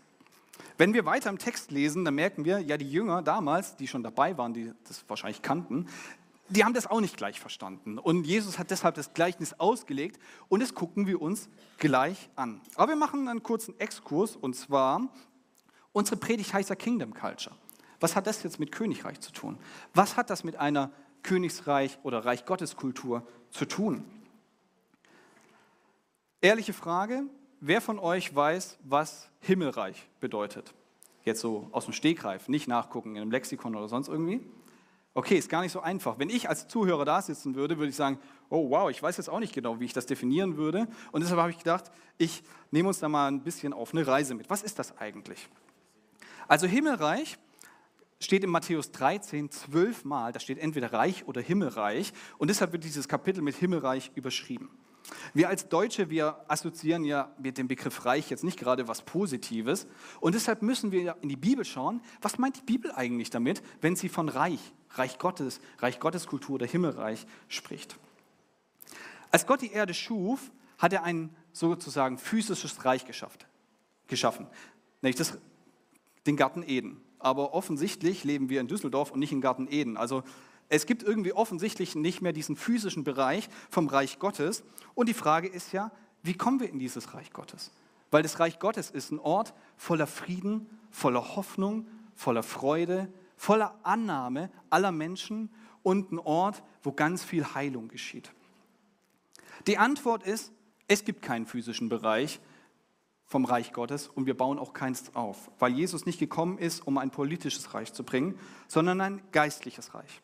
Wenn 0.76 0.94
wir 0.94 1.04
weiter 1.04 1.30
im 1.30 1.38
Text 1.38 1.70
lesen, 1.70 2.04
dann 2.04 2.14
merken 2.14 2.44
wir, 2.44 2.58
ja, 2.58 2.76
die 2.76 2.90
Jünger 2.90 3.22
damals, 3.22 3.76
die 3.76 3.86
schon 3.86 4.02
dabei 4.02 4.36
waren, 4.38 4.52
die 4.52 4.72
das 4.84 5.04
wahrscheinlich 5.08 5.42
kannten, 5.42 5.86
die 6.48 6.64
haben 6.64 6.74
das 6.74 6.86
auch 6.86 7.00
nicht 7.00 7.16
gleich 7.16 7.40
verstanden. 7.40 7.98
Und 7.98 8.26
Jesus 8.26 8.58
hat 8.58 8.70
deshalb 8.70 8.94
das 8.94 9.14
Gleichnis 9.14 9.54
ausgelegt 9.54 10.20
und 10.48 10.60
das 10.60 10.74
gucken 10.74 11.06
wir 11.06 11.22
uns 11.22 11.48
gleich 11.78 12.28
an. 12.36 12.60
Aber 12.76 12.92
wir 12.92 12.96
machen 12.96 13.28
einen 13.28 13.42
kurzen 13.42 13.78
Exkurs 13.80 14.36
und 14.36 14.54
zwar, 14.54 15.08
unsere 15.92 16.16
Predigt 16.16 16.52
heißt 16.52 16.68
ja 16.68 16.76
Kingdom 16.76 17.14
Culture. 17.14 17.56
Was 18.02 18.16
hat 18.16 18.26
das 18.26 18.42
jetzt 18.42 18.58
mit 18.58 18.72
Königreich 18.72 19.20
zu 19.20 19.32
tun? 19.32 19.56
Was 19.94 20.16
hat 20.16 20.28
das 20.28 20.42
mit 20.42 20.56
einer 20.56 20.90
Königsreich 21.22 21.98
oder 22.02 22.24
Reich 22.24 22.44
Gottes 22.44 22.74
zu 23.50 23.64
tun? 23.64 24.04
Ehrliche 26.40 26.72
Frage, 26.72 27.22
wer 27.60 27.80
von 27.80 28.00
euch 28.00 28.34
weiß, 28.34 28.78
was 28.82 29.30
Himmelreich 29.38 30.08
bedeutet? 30.18 30.74
Jetzt 31.24 31.40
so 31.40 31.68
aus 31.70 31.84
dem 31.84 31.94
Stegreif, 31.94 32.48
nicht 32.48 32.66
nachgucken 32.66 33.14
in 33.14 33.22
einem 33.22 33.30
Lexikon 33.30 33.76
oder 33.76 33.86
sonst 33.86 34.08
irgendwie. 34.08 34.40
Okay, 35.14 35.36
ist 35.36 35.48
gar 35.48 35.60
nicht 35.60 35.70
so 35.70 35.80
einfach. 35.80 36.18
Wenn 36.18 36.28
ich 36.28 36.48
als 36.48 36.66
Zuhörer 36.66 37.04
da 37.04 37.22
sitzen 37.22 37.54
würde, 37.54 37.78
würde 37.78 37.90
ich 37.90 37.96
sagen, 37.96 38.18
oh 38.48 38.68
wow, 38.70 38.90
ich 38.90 39.00
weiß 39.00 39.16
jetzt 39.18 39.28
auch 39.28 39.38
nicht 39.38 39.54
genau, 39.54 39.78
wie 39.78 39.84
ich 39.84 39.92
das 39.92 40.06
definieren 40.06 40.56
würde. 40.56 40.88
Und 41.12 41.20
deshalb 41.20 41.38
habe 41.38 41.50
ich 41.50 41.58
gedacht, 41.58 41.92
ich 42.18 42.42
nehme 42.72 42.88
uns 42.88 42.98
da 42.98 43.08
mal 43.08 43.28
ein 43.28 43.44
bisschen 43.44 43.72
auf 43.72 43.94
eine 43.94 44.04
Reise 44.04 44.34
mit. 44.34 44.50
Was 44.50 44.64
ist 44.64 44.80
das 44.80 44.98
eigentlich? 44.98 45.48
Also 46.48 46.66
Himmelreich 46.66 47.38
steht 48.24 48.44
in 48.44 48.50
Matthäus 48.50 48.92
13 48.92 49.50
zwölfmal, 49.50 50.32
da 50.32 50.40
steht 50.40 50.58
entweder 50.58 50.92
Reich 50.92 51.26
oder 51.26 51.40
Himmelreich. 51.40 52.12
Und 52.38 52.48
deshalb 52.48 52.72
wird 52.72 52.84
dieses 52.84 53.08
Kapitel 53.08 53.42
mit 53.42 53.56
Himmelreich 53.56 54.12
überschrieben. 54.14 54.70
Wir 55.34 55.48
als 55.48 55.68
Deutsche, 55.68 56.10
wir 56.10 56.44
assoziieren 56.48 57.04
ja 57.04 57.34
mit 57.38 57.58
dem 57.58 57.68
Begriff 57.68 58.04
Reich 58.04 58.30
jetzt 58.30 58.44
nicht 58.44 58.58
gerade 58.58 58.88
was 58.88 59.02
Positives. 59.02 59.86
Und 60.20 60.34
deshalb 60.34 60.62
müssen 60.62 60.92
wir 60.92 61.16
in 61.20 61.28
die 61.28 61.36
Bibel 61.36 61.64
schauen, 61.64 62.00
was 62.20 62.38
meint 62.38 62.56
die 62.56 62.64
Bibel 62.64 62.92
eigentlich 62.92 63.30
damit, 63.30 63.62
wenn 63.80 63.96
sie 63.96 64.08
von 64.08 64.28
Reich, 64.28 64.60
Reich 64.90 65.18
Gottes, 65.18 65.60
Reich 65.78 65.98
Gotteskultur 65.98 66.54
oder 66.56 66.66
Himmelreich 66.66 67.26
spricht. 67.48 67.98
Als 69.30 69.46
Gott 69.46 69.62
die 69.62 69.72
Erde 69.72 69.94
schuf, 69.94 70.52
hat 70.78 70.92
er 70.92 71.04
ein 71.04 71.34
sozusagen 71.52 72.18
physisches 72.18 72.84
Reich 72.84 73.04
geschaffen, 74.06 74.46
nämlich 75.00 75.16
das, 75.16 75.38
den 76.26 76.36
Garten 76.36 76.62
Eden 76.62 77.00
aber 77.24 77.54
offensichtlich 77.54 78.24
leben 78.24 78.48
wir 78.48 78.60
in 78.60 78.68
Düsseldorf 78.68 79.10
und 79.10 79.20
nicht 79.20 79.32
in 79.32 79.40
Garten 79.40 79.68
Eden. 79.70 79.96
Also 79.96 80.22
es 80.68 80.86
gibt 80.86 81.02
irgendwie 81.02 81.32
offensichtlich 81.32 81.94
nicht 81.94 82.22
mehr 82.22 82.32
diesen 82.32 82.56
physischen 82.56 83.04
Bereich 83.04 83.48
vom 83.70 83.88
Reich 83.88 84.18
Gottes. 84.18 84.64
Und 84.94 85.08
die 85.08 85.14
Frage 85.14 85.48
ist 85.48 85.72
ja, 85.72 85.92
wie 86.22 86.34
kommen 86.34 86.60
wir 86.60 86.68
in 86.68 86.78
dieses 86.78 87.14
Reich 87.14 87.32
Gottes? 87.32 87.72
Weil 88.10 88.22
das 88.22 88.40
Reich 88.40 88.58
Gottes 88.58 88.90
ist 88.90 89.10
ein 89.10 89.18
Ort 89.18 89.54
voller 89.76 90.06
Frieden, 90.06 90.66
voller 90.90 91.36
Hoffnung, 91.36 91.86
voller 92.14 92.42
Freude, 92.42 93.12
voller 93.36 93.78
Annahme 93.82 94.50
aller 94.70 94.92
Menschen 94.92 95.50
und 95.82 96.12
ein 96.12 96.18
Ort, 96.18 96.62
wo 96.82 96.92
ganz 96.92 97.24
viel 97.24 97.44
Heilung 97.54 97.88
geschieht. 97.88 98.32
Die 99.66 99.78
Antwort 99.78 100.22
ist, 100.22 100.52
es 100.88 101.04
gibt 101.04 101.22
keinen 101.22 101.46
physischen 101.46 101.88
Bereich, 101.88 102.40
vom 103.32 103.46
Reich 103.46 103.72
Gottes 103.72 104.08
und 104.08 104.26
wir 104.26 104.36
bauen 104.36 104.58
auch 104.58 104.74
keins 104.74 105.14
auf, 105.14 105.50
weil 105.58 105.72
Jesus 105.72 106.04
nicht 106.04 106.18
gekommen 106.18 106.58
ist, 106.58 106.86
um 106.86 106.98
ein 106.98 107.10
politisches 107.10 107.72
Reich 107.72 107.92
zu 107.94 108.04
bringen, 108.04 108.38
sondern 108.68 109.00
ein 109.00 109.22
geistliches 109.32 109.94
Reich. 109.94 110.20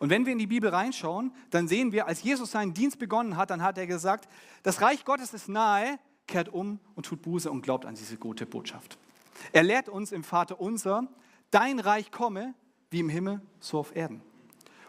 Und 0.00 0.10
wenn 0.10 0.26
wir 0.26 0.32
in 0.32 0.38
die 0.38 0.48
Bibel 0.48 0.68
reinschauen, 0.68 1.32
dann 1.50 1.68
sehen 1.68 1.92
wir, 1.92 2.08
als 2.08 2.22
Jesus 2.22 2.50
seinen 2.50 2.74
Dienst 2.74 2.98
begonnen 2.98 3.36
hat, 3.36 3.50
dann 3.50 3.62
hat 3.62 3.78
er 3.78 3.86
gesagt, 3.86 4.28
das 4.64 4.80
Reich 4.80 5.04
Gottes 5.04 5.32
ist 5.32 5.48
nahe, 5.48 5.98
kehrt 6.26 6.48
um 6.48 6.80
und 6.96 7.06
tut 7.06 7.22
Buße 7.22 7.50
und 7.50 7.62
glaubt 7.62 7.86
an 7.86 7.94
diese 7.94 8.16
gute 8.16 8.46
Botschaft. 8.46 8.98
Er 9.52 9.62
lehrt 9.62 9.88
uns 9.88 10.10
im 10.10 10.24
Vater 10.24 10.60
unser, 10.60 11.06
dein 11.52 11.78
Reich 11.78 12.10
komme, 12.10 12.54
wie 12.90 13.00
im 13.00 13.08
Himmel, 13.08 13.40
so 13.60 13.78
auf 13.78 13.94
Erden. 13.94 14.22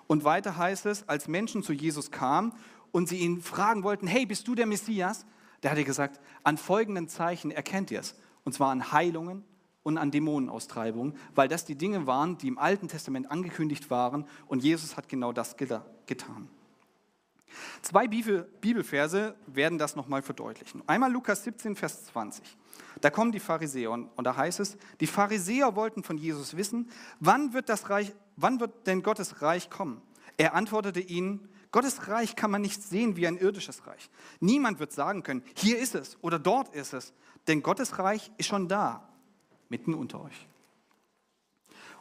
Und 0.07 0.23
weiter 0.23 0.57
heißt 0.57 0.87
es, 0.87 1.07
als 1.07 1.27
Menschen 1.27 1.61
zu 1.61 1.73
Jesus 1.73 2.09
kamen 2.09 2.53
und 2.91 3.07
sie 3.07 3.17
ihn 3.17 3.39
fragen 3.41 3.83
wollten, 3.83 4.07
hey, 4.07 4.25
bist 4.25 4.47
du 4.47 4.55
der 4.55 4.65
Messias? 4.65 5.25
Da 5.61 5.71
hat 5.71 5.77
er 5.77 5.83
gesagt, 5.83 6.19
an 6.43 6.57
folgenden 6.57 7.07
Zeichen 7.07 7.51
erkennt 7.51 7.91
ihr 7.91 7.99
es. 7.99 8.15
Und 8.43 8.53
zwar 8.53 8.71
an 8.71 8.91
Heilungen 8.91 9.43
und 9.83 9.97
an 9.97 10.11
Dämonenaustreibungen, 10.11 11.15
weil 11.35 11.47
das 11.47 11.65
die 11.65 11.75
Dinge 11.75 12.07
waren, 12.07 12.37
die 12.37 12.47
im 12.47 12.57
Alten 12.57 12.87
Testament 12.87 13.29
angekündigt 13.31 13.89
waren 13.89 14.25
und 14.47 14.63
Jesus 14.63 14.97
hat 14.97 15.09
genau 15.09 15.31
das 15.31 15.55
getan. 15.57 16.49
Zwei 17.81 18.07
Bibelverse 18.07 19.35
werden 19.47 19.77
das 19.77 19.95
nochmal 19.95 20.21
verdeutlichen. 20.21 20.83
Einmal 20.87 21.11
Lukas 21.11 21.43
17, 21.43 21.75
Vers 21.75 22.05
20. 22.05 22.43
Da 23.01 23.09
kommen 23.09 23.31
die 23.31 23.39
Pharisäer 23.39 23.91
und, 23.91 24.09
da 24.17 24.35
heißt 24.35 24.59
es, 24.59 24.77
die 24.99 25.07
Pharisäer 25.07 25.75
wollten 25.75 26.03
von 26.03 26.17
Jesus 26.17 26.55
wissen, 26.55 26.89
wann 27.19 27.53
wird, 27.53 27.69
das 27.69 27.89
Reich, 27.89 28.13
wann 28.35 28.59
wird 28.59 28.87
denn 28.87 29.03
Gottes 29.03 29.41
Reich 29.41 29.69
kommen? 29.69 30.01
Er 30.37 30.53
antwortete 30.53 30.99
ihnen, 30.99 31.49
Gottes 31.71 32.07
Reich 32.09 32.35
kann 32.35 32.51
man 32.51 32.61
nicht 32.61 32.83
sehen 32.83 33.15
wie 33.15 33.27
ein 33.27 33.37
irdisches 33.37 33.87
Reich. 33.87 34.09
Niemand 34.39 34.79
wird 34.79 34.91
sagen 34.91 35.23
können, 35.23 35.43
hier 35.55 35.77
ist 35.79 35.95
es 35.95 36.17
oder 36.21 36.37
dort 36.37 36.75
ist 36.75 36.93
es, 36.93 37.13
denn 37.47 37.63
Gottes 37.63 37.97
Reich 37.97 38.31
ist 38.37 38.47
schon 38.47 38.67
da, 38.67 39.07
mitten 39.69 39.93
unter 39.93 40.21
euch. 40.21 40.47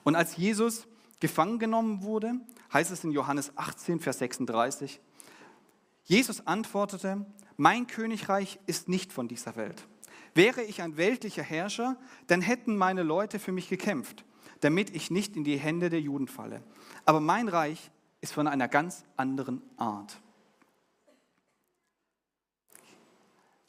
Und 0.03 0.17
als 0.17 0.37
Jesus 0.37 0.89
gefangen 1.21 1.59
genommen 1.59 2.03
wurde, 2.03 2.35
heißt 2.73 2.91
es 2.91 3.05
in 3.05 3.13
Johannes 3.13 3.53
18, 3.57 4.01
Vers 4.01 4.19
36, 4.19 5.01
Jesus 6.05 6.47
antwortete, 6.47 7.25
mein 7.57 7.87
Königreich 7.87 8.59
ist 8.67 8.89
nicht 8.89 9.13
von 9.13 9.29
dieser 9.29 9.55
Welt. 9.55 9.87
Wäre 10.35 10.63
ich 10.63 10.83
ein 10.83 10.97
weltlicher 10.97 11.43
Herrscher, 11.43 11.97
dann 12.27 12.41
hätten 12.41 12.77
meine 12.77 13.03
Leute 13.03 13.39
für 13.39 13.53
mich 13.53 13.69
gekämpft, 13.69 14.25
damit 14.61 14.91
ich 14.97 15.11
nicht 15.11 15.37
in 15.37 15.45
die 15.45 15.59
Hände 15.59 15.91
der 15.91 16.01
Juden 16.01 16.27
falle. 16.27 16.63
Aber 17.05 17.21
mein 17.21 17.49
Reich 17.49 17.91
ist 18.21 18.33
von 18.33 18.47
einer 18.47 18.69
ganz 18.69 19.05
anderen 19.17 19.63
Art. 19.77 20.19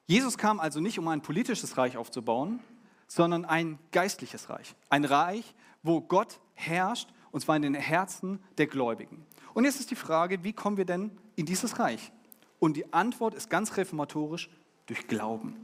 Jesus 0.08 0.38
kam 0.38 0.60
also 0.60 0.82
nicht, 0.82 1.00
um 1.00 1.08
ein 1.08 1.22
politisches 1.22 1.78
Reich 1.78 1.96
aufzubauen, 1.96 2.60
sondern 3.08 3.46
ein 3.46 3.80
geistliches 3.92 4.50
Reich. 4.50 4.76
Ein 4.90 5.06
Reich, 5.06 5.56
wo 5.84 6.02
Gott 6.02 6.40
herrscht, 6.54 7.10
und 7.32 7.42
zwar 7.42 7.56
in 7.56 7.62
den 7.62 7.76
Herzen 7.76 8.44
der 8.58 8.68
Gläubigen. 8.68 9.26
Und 9.54 9.64
jetzt 9.64 9.80
ist 9.80 9.90
die 9.90 9.96
Frage, 9.96 10.44
wie 10.44 10.54
kommen 10.54 10.78
wir 10.78 10.86
denn 10.86 11.18
in 11.36 11.46
dieses 11.46 11.80
Reich? 11.80 12.12
Und 12.60 12.76
die 12.76 12.94
Antwort 12.94 13.34
ist 13.34 13.50
ganz 13.50 13.78
reformatorisch, 13.78 14.50
durch 14.86 15.08
Glauben. 15.08 15.56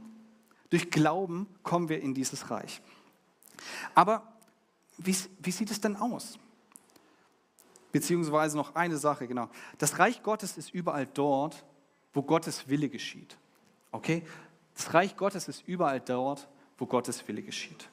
Durch 0.70 0.90
Glauben 0.90 1.46
kommen 1.62 1.88
wir 1.88 2.00
in 2.00 2.14
dieses 2.14 2.50
Reich. 2.50 2.80
Aber 3.94 4.22
wie, 4.96 5.16
wie 5.40 5.50
sieht 5.50 5.70
es 5.70 5.80
denn 5.80 5.96
aus? 5.96 6.38
Beziehungsweise 7.92 8.56
noch 8.56 8.74
eine 8.74 8.96
Sache, 8.96 9.26
genau. 9.26 9.48
Das 9.78 9.98
Reich 9.98 10.22
Gottes 10.22 10.56
ist 10.56 10.74
überall 10.74 11.06
dort, 11.06 11.64
wo 12.12 12.22
Gottes 12.22 12.68
Wille 12.68 12.88
geschieht. 12.88 13.36
Okay? 13.90 14.22
Das 14.74 14.92
Reich 14.94 15.16
Gottes 15.16 15.48
ist 15.48 15.66
überall 15.66 16.00
dort, 16.00 16.48
wo 16.76 16.86
Gottes 16.86 17.26
Wille 17.26 17.42
geschieht. 17.42 17.88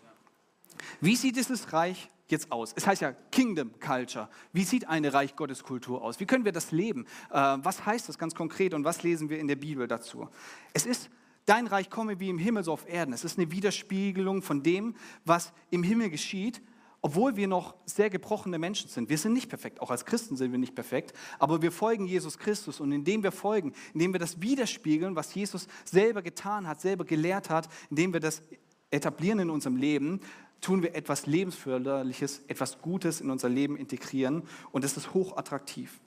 Wie 1.01 1.15
sieht 1.15 1.35
dieses 1.35 1.73
Reich 1.73 2.09
jetzt 2.27 2.51
aus? 2.51 2.73
Es 2.75 2.85
heißt 2.85 3.01
ja 3.01 3.13
Kingdom 3.31 3.71
Culture. 3.79 4.29
Wie 4.51 4.63
sieht 4.63 4.87
eine 4.87 5.13
Reich 5.13 5.35
Gottes 5.35 5.63
Kultur 5.63 6.01
aus? 6.01 6.19
Wie 6.19 6.25
können 6.25 6.45
wir 6.45 6.51
das 6.51 6.71
leben? 6.71 7.05
Äh, 7.31 7.57
was 7.61 7.85
heißt 7.85 8.09
das 8.09 8.17
ganz 8.17 8.35
konkret 8.35 8.73
und 8.73 8.83
was 8.83 9.03
lesen 9.03 9.29
wir 9.29 9.39
in 9.39 9.47
der 9.47 9.55
Bibel 9.55 9.87
dazu? 9.87 10.29
Es 10.73 10.85
ist 10.85 11.09
Dein 11.45 11.67
Reich 11.67 11.91
komme 11.91 12.19
wie 12.19 12.29
im 12.29 12.39
Himmel 12.39 12.63
so 12.63 12.73
auf 12.73 12.89
Erden. 12.89 13.13
Es 13.13 13.23
ist 13.23 13.37
eine 13.37 13.51
Widerspiegelung 13.51 14.41
von 14.41 14.63
dem, 14.63 14.95
was 15.25 15.53
im 15.69 15.83
Himmel 15.83 16.09
geschieht, 16.09 16.61
obwohl 17.05 17.35
wir 17.35 17.47
noch 17.47 17.75
sehr 17.85 18.09
gebrochene 18.09 18.57
Menschen 18.57 18.89
sind. 18.89 19.09
Wir 19.09 19.19
sind 19.19 19.33
nicht 19.33 19.47
perfekt, 19.47 19.79
auch 19.79 19.91
als 19.91 20.05
Christen 20.05 20.38
sind 20.38 20.51
wir 20.51 20.57
nicht 20.57 20.74
perfekt, 20.74 21.13
aber 21.38 21.62
wir 21.62 21.71
folgen 21.71 22.07
Jesus 22.07 22.39
Christus. 22.39 22.79
Und 22.79 22.91
indem 22.91 23.21
wir 23.21 23.31
folgen, 23.31 23.74
indem 23.93 24.13
wir 24.13 24.19
das 24.19 24.41
widerspiegeln, 24.41 25.15
was 25.15 25.35
Jesus 25.35 25.67
selber 25.83 26.24
getan 26.24 26.67
hat, 26.67 26.81
selber 26.81 27.05
gelehrt 27.05 27.51
hat, 27.51 27.69
indem 27.91 28.12
wir 28.12 28.21
das 28.21 28.41
etablieren 28.89 29.38
in 29.38 29.51
unserem 29.51 29.75
Leben, 29.77 30.19
tun 30.62 30.81
wir 30.81 30.95
etwas 30.95 31.27
Lebensförderliches, 31.27 32.41
etwas 32.47 32.81
Gutes 32.81 33.21
in 33.21 33.29
unser 33.29 33.50
Leben 33.50 33.77
integrieren. 33.77 34.41
Und 34.71 34.83
das 34.83 34.97
ist 34.97 35.13
hochattraktiv. 35.13 36.00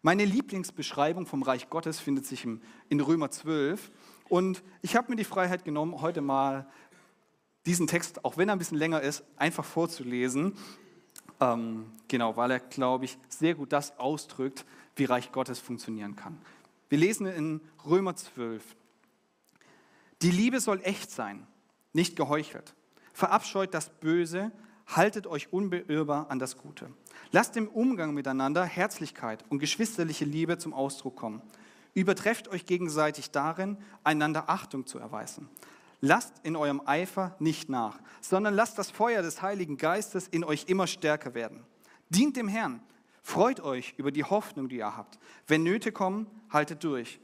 Meine 0.00 0.24
Lieblingsbeschreibung 0.24 1.26
vom 1.26 1.42
Reich 1.42 1.68
Gottes 1.70 1.98
findet 1.98 2.24
sich 2.24 2.44
in 2.44 3.00
Römer 3.00 3.32
12 3.32 3.90
und 4.28 4.62
ich 4.80 4.94
habe 4.94 5.10
mir 5.10 5.16
die 5.16 5.24
Freiheit 5.24 5.64
genommen, 5.64 6.00
heute 6.00 6.20
mal 6.20 6.68
diesen 7.66 7.86
Text, 7.86 8.24
auch 8.24 8.36
wenn 8.36 8.48
er 8.48 8.54
ein 8.54 8.58
bisschen 8.58 8.78
länger 8.78 9.00
ist, 9.00 9.22
einfach 9.36 9.64
vorzulesen. 9.64 10.56
Ähm, 11.40 11.92
genau, 12.08 12.36
weil 12.36 12.50
er, 12.50 12.60
glaube 12.60 13.04
ich, 13.04 13.18
sehr 13.28 13.54
gut 13.54 13.72
das 13.72 13.98
ausdrückt, 13.98 14.64
wie 14.96 15.04
Reich 15.04 15.32
Gottes 15.32 15.58
funktionieren 15.58 16.16
kann. 16.16 16.38
Wir 16.88 16.98
lesen 16.98 17.26
in 17.26 17.60
Römer 17.86 18.16
12. 18.16 18.62
Die 20.22 20.30
Liebe 20.30 20.60
soll 20.60 20.80
echt 20.82 21.10
sein, 21.10 21.46
nicht 21.92 22.16
geheuchelt. 22.16 22.74
Verabscheut 23.12 23.72
das 23.72 23.88
Böse, 23.88 24.52
haltet 24.86 25.26
euch 25.26 25.52
unbeirrbar 25.52 26.30
an 26.30 26.38
das 26.38 26.58
Gute. 26.58 26.90
Lasst 27.32 27.56
im 27.56 27.68
Umgang 27.68 28.12
miteinander 28.12 28.64
Herzlichkeit 28.64 29.44
und 29.48 29.60
geschwisterliche 29.60 30.24
Liebe 30.24 30.58
zum 30.58 30.74
Ausdruck 30.74 31.16
kommen. 31.16 31.42
Übertrefft 31.94 32.48
euch 32.48 32.66
gegenseitig 32.66 33.30
darin, 33.30 33.78
einander 34.04 34.50
Achtung 34.50 34.86
zu 34.86 34.98
erweisen. 34.98 35.48
Lasst 36.00 36.34
in 36.42 36.56
eurem 36.56 36.80
Eifer 36.86 37.36
nicht 37.38 37.68
nach, 37.68 37.98
sondern 38.20 38.54
lasst 38.54 38.78
das 38.78 38.90
Feuer 38.90 39.22
des 39.22 39.42
Heiligen 39.42 39.76
Geistes 39.76 40.28
in 40.28 40.44
euch 40.44 40.64
immer 40.66 40.86
stärker 40.86 41.34
werden. 41.34 41.62
Dient 42.08 42.36
dem 42.36 42.48
Herrn, 42.48 42.80
freut 43.22 43.60
euch 43.60 43.94
über 43.98 44.10
die 44.10 44.24
Hoffnung, 44.24 44.68
die 44.68 44.78
ihr 44.78 44.96
habt. 44.96 45.18
Wenn 45.46 45.62
Nöte 45.62 45.92
kommen, 45.92 46.26
haltet 46.48 46.84
durch. 46.84 47.20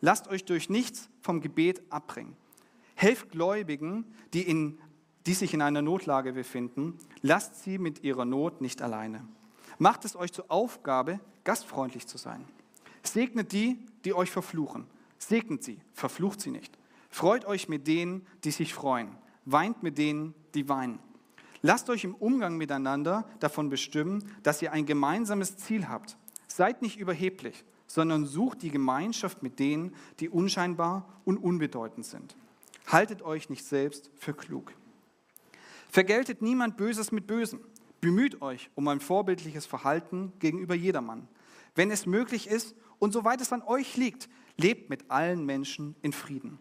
Lasst 0.00 0.28
euch 0.28 0.44
durch 0.44 0.68
nichts 0.68 1.08
vom 1.22 1.40
Gebet 1.40 1.82
abbringen. 1.90 2.36
Helft 2.94 3.30
Gläubigen, 3.30 4.04
die, 4.32 4.42
in, 4.42 4.78
die 5.26 5.34
sich 5.34 5.54
in 5.54 5.62
einer 5.62 5.82
Notlage 5.82 6.32
befinden. 6.32 6.98
Lasst 7.22 7.62
sie 7.62 7.78
mit 7.78 8.04
ihrer 8.04 8.24
Not 8.24 8.60
nicht 8.60 8.82
alleine. 8.82 9.26
Macht 9.78 10.04
es 10.04 10.16
euch 10.16 10.32
zur 10.32 10.50
Aufgabe, 10.50 11.20
gastfreundlich 11.44 12.06
zu 12.06 12.18
sein. 12.18 12.44
Segnet 13.02 13.52
die, 13.52 13.78
die 14.04 14.14
euch 14.14 14.30
verfluchen. 14.30 14.86
Segnet 15.18 15.64
sie, 15.64 15.80
verflucht 15.94 16.40
sie 16.40 16.50
nicht. 16.50 16.77
Freut 17.08 17.44
euch 17.46 17.68
mit 17.68 17.86
denen, 17.86 18.26
die 18.44 18.50
sich 18.50 18.74
freuen. 18.74 19.16
Weint 19.44 19.82
mit 19.82 19.98
denen, 19.98 20.34
die 20.54 20.68
weinen. 20.68 20.98
Lasst 21.62 21.90
euch 21.90 22.04
im 22.04 22.14
Umgang 22.14 22.56
miteinander 22.56 23.28
davon 23.40 23.68
bestimmen, 23.68 24.32
dass 24.42 24.62
ihr 24.62 24.72
ein 24.72 24.86
gemeinsames 24.86 25.56
Ziel 25.56 25.88
habt. 25.88 26.16
Seid 26.46 26.82
nicht 26.82 26.98
überheblich, 26.98 27.64
sondern 27.86 28.26
sucht 28.26 28.62
die 28.62 28.70
Gemeinschaft 28.70 29.42
mit 29.42 29.58
denen, 29.58 29.94
die 30.20 30.28
unscheinbar 30.28 31.08
und 31.24 31.38
unbedeutend 31.38 32.06
sind. 32.06 32.36
Haltet 32.86 33.22
euch 33.22 33.50
nicht 33.50 33.64
selbst 33.64 34.10
für 34.16 34.34
klug. 34.34 34.72
Vergeltet 35.90 36.42
niemand 36.42 36.76
Böses 36.76 37.10
mit 37.10 37.26
Bösem. 37.26 37.60
Bemüht 38.00 38.40
euch 38.42 38.70
um 38.74 38.86
ein 38.88 39.00
vorbildliches 39.00 39.66
Verhalten 39.66 40.32
gegenüber 40.38 40.74
jedermann. 40.74 41.26
Wenn 41.74 41.90
es 41.90 42.06
möglich 42.06 42.46
ist 42.46 42.76
und 42.98 43.12
soweit 43.12 43.40
es 43.40 43.52
an 43.52 43.62
euch 43.62 43.96
liegt, 43.96 44.28
lebt 44.56 44.90
mit 44.90 45.10
allen 45.10 45.44
Menschen 45.44 45.96
in 46.02 46.12
Frieden. 46.12 46.58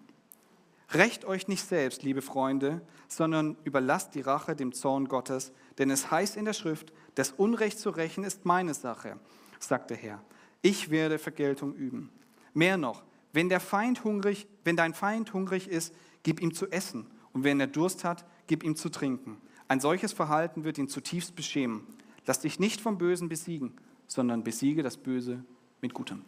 Recht 0.91 1.25
euch 1.25 1.48
nicht 1.48 1.65
selbst, 1.65 2.03
liebe 2.03 2.22
Freunde, 2.22 2.82
sondern 3.10 3.58
überlasst 3.65 4.15
die 4.15 4.22
Rache 4.22 4.56
dem 4.56 4.72
Zorn 4.72 5.08
Gottes, 5.10 5.51
denn 5.77 5.89
es 5.89 6.12
heißt 6.12 6.38
in 6.38 6.46
der 6.46 6.53
Schrift, 6.53 6.94
das 7.15 7.32
Unrecht 7.32 7.77
zu 7.79 7.89
rächen 7.89 8.24
ist 8.24 8.46
meine 8.46 8.74
Sache, 8.74 9.20
sagt 9.60 9.89
der 9.89 9.98
Herr. 9.98 10.24
Ich 10.62 10.89
werde 10.89 11.20
Vergeltung 11.20 11.74
üben. 11.75 12.10
Mehr 12.53 12.77
noch, 12.77 13.03
wenn 13.34 13.50
der 13.50 13.60
Feind 13.60 14.03
hungrig, 14.06 14.48
wenn 14.63 14.77
dein 14.77 14.94
Feind 14.94 15.34
hungrig 15.34 15.67
ist, 15.67 15.94
gib 16.24 16.41
ihm 16.41 16.53
zu 16.53 16.67
essen, 16.72 17.06
und 17.34 17.44
wenn 17.44 17.60
er 17.60 17.67
Durst 17.67 18.03
hat, 18.03 18.25
gib 18.48 18.63
ihm 18.63 18.75
zu 18.75 18.89
trinken. 18.89 19.41
Ein 19.67 19.82
solches 19.82 20.13
Verhalten 20.13 20.63
wird 20.63 20.77
ihn 20.77 20.88
zutiefst 20.88 21.36
beschämen. 21.36 21.86
Lass 22.25 22.39
dich 22.39 22.60
nicht 22.60 22.82
vom 22.82 22.98
Bösen 22.98 23.29
besiegen, 23.29 23.74
sondern 24.08 24.44
besiege 24.44 24.84
das 24.84 24.98
Böse 24.98 25.44
mit 25.82 25.94
Gutem. 25.94 26.24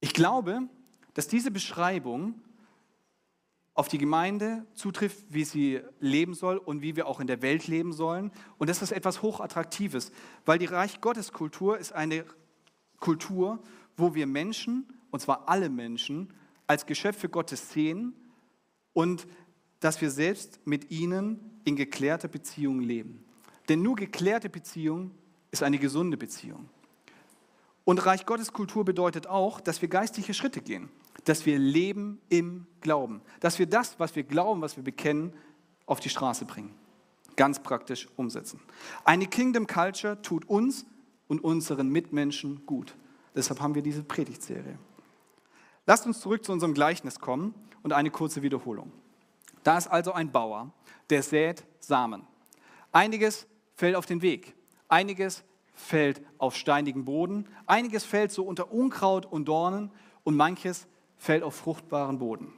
Ich 0.00 0.14
glaube, 0.14 0.62
dass 1.14 1.28
diese 1.28 1.50
Beschreibung 1.50 2.40
auf 3.74 3.88
die 3.88 3.98
Gemeinde 3.98 4.66
zutrifft, 4.74 5.24
wie 5.30 5.44
sie 5.44 5.80
leben 5.98 6.34
soll 6.34 6.58
und 6.58 6.82
wie 6.82 6.94
wir 6.94 7.06
auch 7.06 7.20
in 7.20 7.26
der 7.26 7.40
Welt 7.40 7.66
leben 7.68 7.92
sollen. 7.92 8.30
Und 8.58 8.68
das 8.68 8.82
ist 8.82 8.92
etwas 8.92 9.22
Hochattraktives, 9.22 10.12
weil 10.44 10.58
die 10.58 10.66
Reich 10.66 11.00
Gottes 11.00 11.32
Kultur 11.32 11.78
ist 11.78 11.92
eine 11.92 12.24
Kultur, 13.00 13.62
wo 13.96 14.14
wir 14.14 14.26
Menschen, 14.26 14.86
und 15.10 15.20
zwar 15.20 15.48
alle 15.48 15.70
Menschen, 15.70 16.32
als 16.66 16.86
Geschöpfe 16.86 17.28
Gottes 17.28 17.70
sehen 17.70 18.14
und 18.92 19.26
dass 19.80 20.00
wir 20.00 20.10
selbst 20.10 20.60
mit 20.66 20.90
ihnen 20.90 21.60
in 21.64 21.76
geklärter 21.76 22.28
Beziehung 22.28 22.80
leben. 22.80 23.24
Denn 23.68 23.82
nur 23.82 23.96
geklärte 23.96 24.48
Beziehung 24.48 25.12
ist 25.50 25.62
eine 25.62 25.78
gesunde 25.78 26.16
Beziehung. 26.16 26.68
Und 27.84 28.04
Reich 28.06 28.26
Gottes 28.26 28.52
Kultur 28.52 28.84
bedeutet 28.84 29.26
auch, 29.26 29.60
dass 29.60 29.82
wir 29.82 29.88
geistliche 29.88 30.34
Schritte 30.34 30.60
gehen, 30.60 30.88
dass 31.24 31.46
wir 31.46 31.58
leben 31.58 32.20
im 32.28 32.66
Glauben, 32.80 33.20
dass 33.40 33.58
wir 33.58 33.66
das, 33.66 33.98
was 33.98 34.16
wir 34.16 34.24
glauben, 34.24 34.60
was 34.60 34.76
wir 34.76 34.84
bekennen, 34.84 35.32
auf 35.86 36.00
die 36.00 36.08
Straße 36.08 36.44
bringen, 36.44 36.74
ganz 37.36 37.62
praktisch 37.62 38.08
umsetzen. 38.16 38.60
Eine 39.04 39.26
Kingdom 39.26 39.66
Culture 39.66 40.20
tut 40.22 40.48
uns 40.48 40.86
und 41.28 41.42
unseren 41.42 41.88
Mitmenschen 41.88 42.66
gut. 42.66 42.94
Deshalb 43.34 43.60
haben 43.60 43.74
wir 43.74 43.82
diese 43.82 44.02
Predigtserie. 44.02 44.78
Lasst 45.86 46.06
uns 46.06 46.20
zurück 46.20 46.44
zu 46.44 46.52
unserem 46.52 46.74
Gleichnis 46.74 47.18
kommen 47.18 47.54
und 47.82 47.92
eine 47.92 48.10
kurze 48.10 48.42
Wiederholung. 48.42 48.92
Da 49.62 49.78
ist 49.78 49.88
also 49.88 50.12
ein 50.12 50.30
Bauer, 50.30 50.72
der 51.10 51.22
sät 51.22 51.64
Samen. 51.80 52.26
Einiges 52.92 53.46
fällt 53.74 53.96
auf 53.96 54.06
den 54.06 54.22
Weg, 54.22 54.54
einiges 54.88 55.44
fällt 55.74 56.22
auf 56.38 56.56
steinigen 56.56 57.04
Boden, 57.04 57.48
einiges 57.66 58.04
fällt 58.04 58.30
so 58.30 58.44
unter 58.44 58.72
Unkraut 58.72 59.26
und 59.26 59.46
Dornen 59.46 59.90
und 60.24 60.36
manches 60.36 60.86
fällt 61.22 61.44
auf 61.44 61.54
fruchtbaren 61.54 62.18
Boden. 62.18 62.52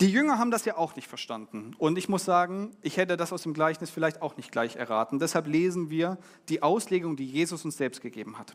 Die 0.00 0.10
Jünger 0.10 0.38
haben 0.38 0.50
das 0.50 0.66
ja 0.66 0.76
auch 0.76 0.96
nicht 0.96 1.08
verstanden. 1.08 1.74
Und 1.78 1.96
ich 1.96 2.10
muss 2.10 2.26
sagen, 2.26 2.76
ich 2.82 2.98
hätte 2.98 3.16
das 3.16 3.32
aus 3.32 3.42
dem 3.42 3.54
Gleichnis 3.54 3.88
vielleicht 3.88 4.20
auch 4.20 4.36
nicht 4.36 4.52
gleich 4.52 4.76
erraten. 4.76 5.18
Deshalb 5.18 5.46
lesen 5.46 5.88
wir 5.88 6.18
die 6.50 6.62
Auslegung, 6.62 7.16
die 7.16 7.26
Jesus 7.26 7.64
uns 7.64 7.78
selbst 7.78 8.02
gegeben 8.02 8.38
hat. 8.38 8.54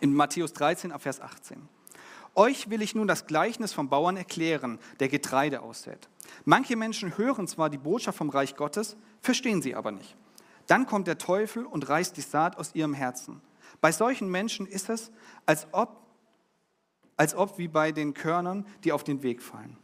In 0.00 0.12
Matthäus 0.14 0.52
13, 0.52 0.98
Vers 0.98 1.20
18. 1.20 1.68
Euch 2.34 2.70
will 2.70 2.82
ich 2.82 2.96
nun 2.96 3.06
das 3.06 3.26
Gleichnis 3.26 3.72
vom 3.72 3.88
Bauern 3.88 4.16
erklären, 4.16 4.80
der 4.98 5.08
Getreide 5.08 5.62
aussät. 5.62 6.08
Manche 6.44 6.74
Menschen 6.74 7.16
hören 7.16 7.46
zwar 7.46 7.70
die 7.70 7.78
Botschaft 7.78 8.18
vom 8.18 8.30
Reich 8.30 8.56
Gottes, 8.56 8.96
verstehen 9.20 9.62
sie 9.62 9.76
aber 9.76 9.92
nicht. 9.92 10.16
Dann 10.66 10.86
kommt 10.86 11.06
der 11.06 11.18
Teufel 11.18 11.66
und 11.66 11.88
reißt 11.88 12.16
die 12.16 12.20
Saat 12.20 12.58
aus 12.58 12.74
ihrem 12.74 12.94
Herzen. 12.94 13.40
Bei 13.80 13.92
solchen 13.92 14.28
Menschen 14.28 14.66
ist 14.66 14.88
es, 14.88 15.12
als 15.46 15.68
ob, 15.70 16.03
als 17.16 17.34
ob 17.34 17.58
wie 17.58 17.68
bei 17.68 17.92
den 17.92 18.14
Körnern, 18.14 18.66
die 18.84 18.92
auf 18.92 19.04
den 19.04 19.22
Weg 19.22 19.42
fallen. 19.42 19.76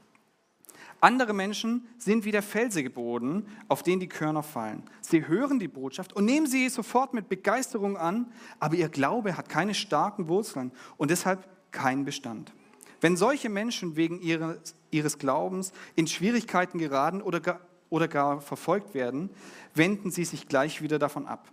Andere 1.01 1.33
Menschen 1.33 1.89
sind 1.97 2.27
wie 2.27 2.31
der 2.31 2.43
felsige 2.43 2.91
Boden, 2.91 3.47
auf 3.69 3.83
den 3.83 4.01
die 4.01 4.09
Körner 4.09 4.43
fallen. 4.43 4.83
Sie 5.01 5.27
hören 5.27 5.59
die 5.59 5.69
Botschaft 5.69 6.13
und 6.13 6.27
nehmen 6.27 6.47
sie 6.47 6.69
sofort 6.69 7.15
mit 7.15 7.29
Begeisterung 7.29 7.97
an, 7.97 8.31
aber 8.59 8.75
ihr 8.75 8.91
Glaube 8.91 9.37
hat 9.37 9.49
keine 9.49 9.75
starken 9.75 10.29
Wurzeln 10.29 10.73
und 10.99 11.11
deshalb 11.11 11.49
keinen 11.71 12.05
Bestand. 12.05 12.53
Wenn 13.01 13.17
solche 13.17 13.49
Menschen 13.49 13.97
wegen 13.97 14.21
ihres, 14.21 14.75
ihres 14.91 15.17
Glaubens 15.17 15.73
in 15.95 16.07
Schwierigkeiten 16.07 16.79
geraten 16.79 17.23
oder 17.23 17.41
gar, 17.41 17.61
oder 17.89 18.07
gar 18.07 18.41
verfolgt 18.43 18.93
werden, 18.93 19.31
wenden 19.75 20.11
sie 20.11 20.25
sich 20.25 20.49
gleich 20.49 20.83
wieder 20.83 20.99
davon 20.99 21.27
ab. 21.27 21.51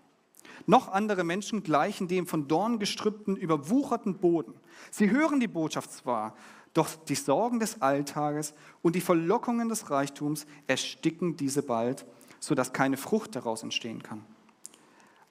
Noch 0.66 0.90
andere 0.90 1.24
Menschen 1.24 1.64
gleichen 1.64 2.08
dem 2.08 2.28
von 2.28 2.48
Dorn 2.48 2.80
gestrüppten, 2.80 3.36
überwucherten 3.36 4.18
Boden. 4.18 4.54
Sie 4.92 5.12
hören 5.12 5.40
die 5.40 5.48
Botschaft 5.48 5.92
zwar, 5.92 6.36
doch 6.74 6.90
die 6.96 7.16
Sorgen 7.16 7.60
des 7.60 7.82
Alltages 7.82 8.54
und 8.82 8.96
die 8.96 9.02
Verlockungen 9.02 9.70
des 9.70 9.90
Reichtums 9.90 10.46
ersticken 10.68 11.38
diese 11.38 11.64
bald, 11.64 12.06
sodass 12.40 12.74
keine 12.74 12.98
Frucht 12.98 13.36
daraus 13.36 13.64
entstehen 13.64 14.04
kann. 14.04 14.24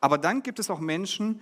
Aber 0.01 0.19
dann 0.19 0.43
gibt 0.43 0.59
es 0.59 0.71
auch 0.71 0.81
Menschen, 0.81 1.41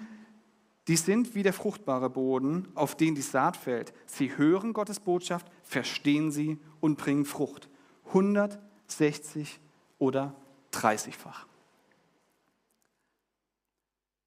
die 0.88 0.96
sind 0.96 1.34
wie 1.34 1.42
der 1.42 1.54
fruchtbare 1.54 2.10
Boden, 2.10 2.68
auf 2.74 2.94
den 2.94 3.14
die 3.14 3.22
Saat 3.22 3.56
fällt. 3.56 3.94
Sie 4.06 4.36
hören 4.36 4.74
Gottes 4.74 5.00
Botschaft, 5.00 5.46
verstehen 5.62 6.30
sie 6.30 6.58
und 6.80 6.98
bringen 6.98 7.24
Frucht. 7.24 7.68
160 8.08 9.60
oder 9.98 10.34
30-fach. 10.72 11.46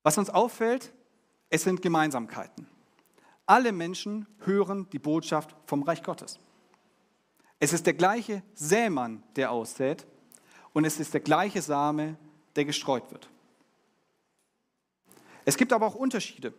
Was 0.08 0.18
uns 0.18 0.30
auffällt, 0.30 0.94
es 1.50 1.64
sind 1.64 1.82
Gemeinsamkeiten. 1.82 2.66
Alle 3.46 3.74
Menschen 3.74 4.26
hören 4.46 4.88
die 4.94 5.00
Botschaft 5.00 5.54
vom 5.66 5.84
Reich 5.84 6.02
Gottes. 6.02 6.40
Es 7.60 7.74
ist 7.74 7.86
der 7.86 7.94
gleiche 7.94 8.42
Sämann, 8.54 9.22
der 9.36 9.52
aussät, 9.52 10.08
und 10.72 10.86
es 10.86 11.02
ist 11.02 11.14
der 11.14 11.20
gleiche 11.20 11.62
Same, 11.62 12.16
der 12.56 12.64
gestreut 12.64 13.12
wird. 13.12 13.30
Es 15.44 15.58
gibt 15.58 15.74
aber 15.74 15.86
auch 15.86 15.96
Unterschiede. 15.96 16.54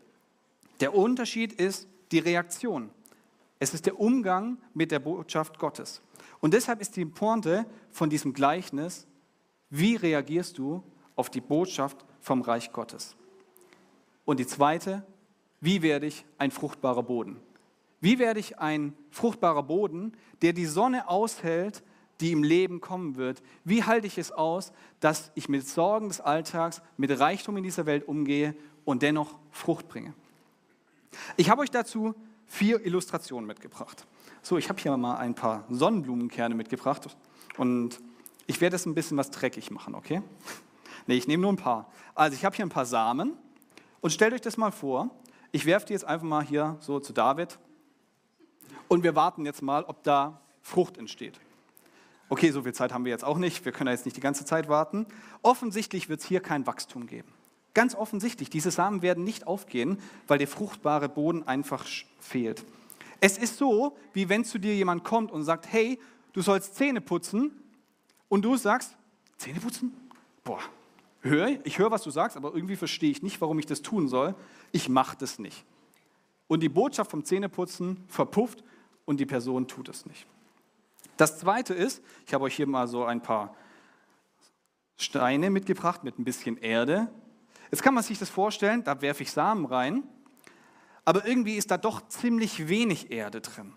Der 0.80 0.94
Unterschied 0.94 1.54
ist 1.54 1.88
die 2.12 2.18
Reaktion. 2.18 2.90
Es 3.58 3.72
ist 3.72 3.86
der 3.86 3.98
Umgang 3.98 4.58
mit 4.74 4.90
der 4.90 4.98
Botschaft 4.98 5.58
Gottes. 5.58 6.02
Und 6.40 6.52
deshalb 6.52 6.82
ist 6.82 6.96
die 6.96 7.06
Pointe 7.06 7.64
von 7.92 8.10
diesem 8.10 8.34
Gleichnis, 8.34 9.06
wie 9.70 9.96
reagierst 9.96 10.58
du 10.58 10.82
auf 11.16 11.30
die 11.30 11.40
Botschaft 11.40 12.04
vom 12.20 12.42
Reich 12.42 12.72
Gottes? 12.74 13.16
Und 14.28 14.40
die 14.40 14.46
zweite, 14.46 15.06
wie 15.62 15.80
werde 15.80 16.04
ich 16.04 16.26
ein 16.36 16.50
fruchtbarer 16.50 17.02
Boden? 17.02 17.40
Wie 18.02 18.18
werde 18.18 18.38
ich 18.38 18.58
ein 18.58 18.92
fruchtbarer 19.10 19.62
Boden, 19.62 20.12
der 20.42 20.52
die 20.52 20.66
Sonne 20.66 21.08
aushält, 21.08 21.82
die 22.20 22.32
im 22.32 22.42
Leben 22.42 22.82
kommen 22.82 23.16
wird? 23.16 23.42
Wie 23.64 23.84
halte 23.84 24.06
ich 24.06 24.18
es 24.18 24.30
aus, 24.30 24.74
dass 25.00 25.32
ich 25.34 25.48
mit 25.48 25.66
Sorgen 25.66 26.08
des 26.08 26.20
Alltags, 26.20 26.82
mit 26.98 27.18
Reichtum 27.18 27.56
in 27.56 27.62
dieser 27.62 27.86
Welt 27.86 28.06
umgehe 28.06 28.54
und 28.84 29.00
dennoch 29.00 29.38
Frucht 29.50 29.88
bringe. 29.88 30.12
Ich 31.38 31.48
habe 31.48 31.62
euch 31.62 31.70
dazu 31.70 32.14
vier 32.48 32.84
Illustrationen 32.84 33.46
mitgebracht. 33.46 34.06
So, 34.42 34.58
ich 34.58 34.68
habe 34.68 34.78
hier 34.78 34.94
mal 34.98 35.16
ein 35.16 35.34
paar 35.34 35.64
Sonnenblumenkerne 35.70 36.54
mitgebracht 36.54 37.16
und 37.56 37.98
ich 38.46 38.60
werde 38.60 38.76
es 38.76 38.84
ein 38.84 38.94
bisschen 38.94 39.16
was 39.16 39.30
dreckig 39.30 39.70
machen, 39.70 39.94
okay? 39.94 40.20
Nee, 41.06 41.16
ich 41.16 41.26
nehme 41.26 41.40
nur 41.40 41.52
ein 41.54 41.56
paar. 41.56 41.90
Also 42.14 42.36
ich 42.36 42.44
habe 42.44 42.54
hier 42.54 42.66
ein 42.66 42.70
paar 42.70 42.84
Samen 42.84 43.32
und 44.00 44.10
stellt 44.10 44.32
euch 44.34 44.40
das 44.40 44.56
mal 44.56 44.70
vor, 44.70 45.10
ich 45.52 45.66
werfe 45.66 45.86
die 45.86 45.92
jetzt 45.92 46.04
einfach 46.04 46.26
mal 46.26 46.44
hier 46.44 46.76
so 46.80 47.00
zu 47.00 47.12
David 47.12 47.58
und 48.88 49.02
wir 49.02 49.14
warten 49.14 49.44
jetzt 49.44 49.62
mal, 49.62 49.84
ob 49.84 50.02
da 50.02 50.40
Frucht 50.62 50.98
entsteht. 50.98 51.38
Okay, 52.28 52.50
so 52.50 52.62
viel 52.62 52.74
Zeit 52.74 52.92
haben 52.92 53.04
wir 53.04 53.12
jetzt 53.12 53.24
auch 53.24 53.38
nicht, 53.38 53.64
wir 53.64 53.72
können 53.72 53.90
jetzt 53.90 54.04
nicht 54.04 54.16
die 54.16 54.20
ganze 54.20 54.44
Zeit 54.44 54.68
warten. 54.68 55.06
Offensichtlich 55.42 56.08
wird 56.10 56.20
es 56.20 56.26
hier 56.26 56.40
kein 56.40 56.66
Wachstum 56.66 57.06
geben. 57.06 57.32
Ganz 57.72 57.94
offensichtlich, 57.94 58.50
diese 58.50 58.70
Samen 58.70 59.02
werden 59.02 59.24
nicht 59.24 59.46
aufgehen, 59.46 59.98
weil 60.26 60.38
der 60.38 60.48
fruchtbare 60.48 61.08
Boden 61.08 61.46
einfach 61.46 61.86
fehlt. 62.20 62.64
Es 63.20 63.38
ist 63.38 63.56
so, 63.56 63.96
wie 64.12 64.28
wenn 64.28 64.44
zu 64.44 64.58
dir 64.58 64.74
jemand 64.74 65.04
kommt 65.04 65.32
und 65.32 65.44
sagt, 65.44 65.72
hey, 65.72 65.98
du 66.32 66.42
sollst 66.42 66.74
Zähne 66.74 67.00
putzen 67.00 67.52
und 68.28 68.42
du 68.42 68.56
sagst, 68.56 68.96
Zähne 69.38 69.60
putzen? 69.60 69.92
Boah, 70.44 70.60
hör, 71.20 71.48
ich 71.64 71.78
höre, 71.78 71.90
was 71.90 72.02
du 72.02 72.10
sagst, 72.10 72.36
aber 72.36 72.54
irgendwie 72.54 72.76
verstehe 72.76 73.10
ich 73.10 73.22
nicht, 73.22 73.40
warum 73.40 73.58
ich 73.58 73.66
das 73.66 73.82
tun 73.82 74.08
soll. 74.08 74.34
Ich 74.72 74.88
mache 74.88 75.16
das 75.18 75.38
nicht. 75.38 75.64
Und 76.46 76.60
die 76.60 76.68
Botschaft 76.68 77.10
vom 77.10 77.24
Zähneputzen 77.24 78.04
verpufft 78.08 78.64
und 79.04 79.20
die 79.20 79.26
Person 79.26 79.68
tut 79.68 79.88
es 79.88 80.06
nicht. 80.06 80.26
Das 81.16 81.38
zweite 81.38 81.74
ist, 81.74 82.02
ich 82.26 82.34
habe 82.34 82.44
euch 82.44 82.54
hier 82.54 82.66
mal 82.66 82.86
so 82.86 83.04
ein 83.04 83.22
paar 83.22 83.54
Steine 84.96 85.50
mitgebracht 85.50 86.04
mit 86.04 86.18
ein 86.18 86.24
bisschen 86.24 86.56
Erde. 86.56 87.08
Jetzt 87.70 87.82
kann 87.82 87.94
man 87.94 88.02
sich 88.02 88.18
das 88.18 88.30
vorstellen, 88.30 88.84
da 88.84 89.00
werfe 89.00 89.22
ich 89.22 89.30
Samen 89.30 89.66
rein, 89.66 90.04
aber 91.04 91.26
irgendwie 91.26 91.56
ist 91.56 91.70
da 91.70 91.78
doch 91.78 92.06
ziemlich 92.08 92.68
wenig 92.68 93.10
Erde 93.10 93.40
drin. 93.40 93.72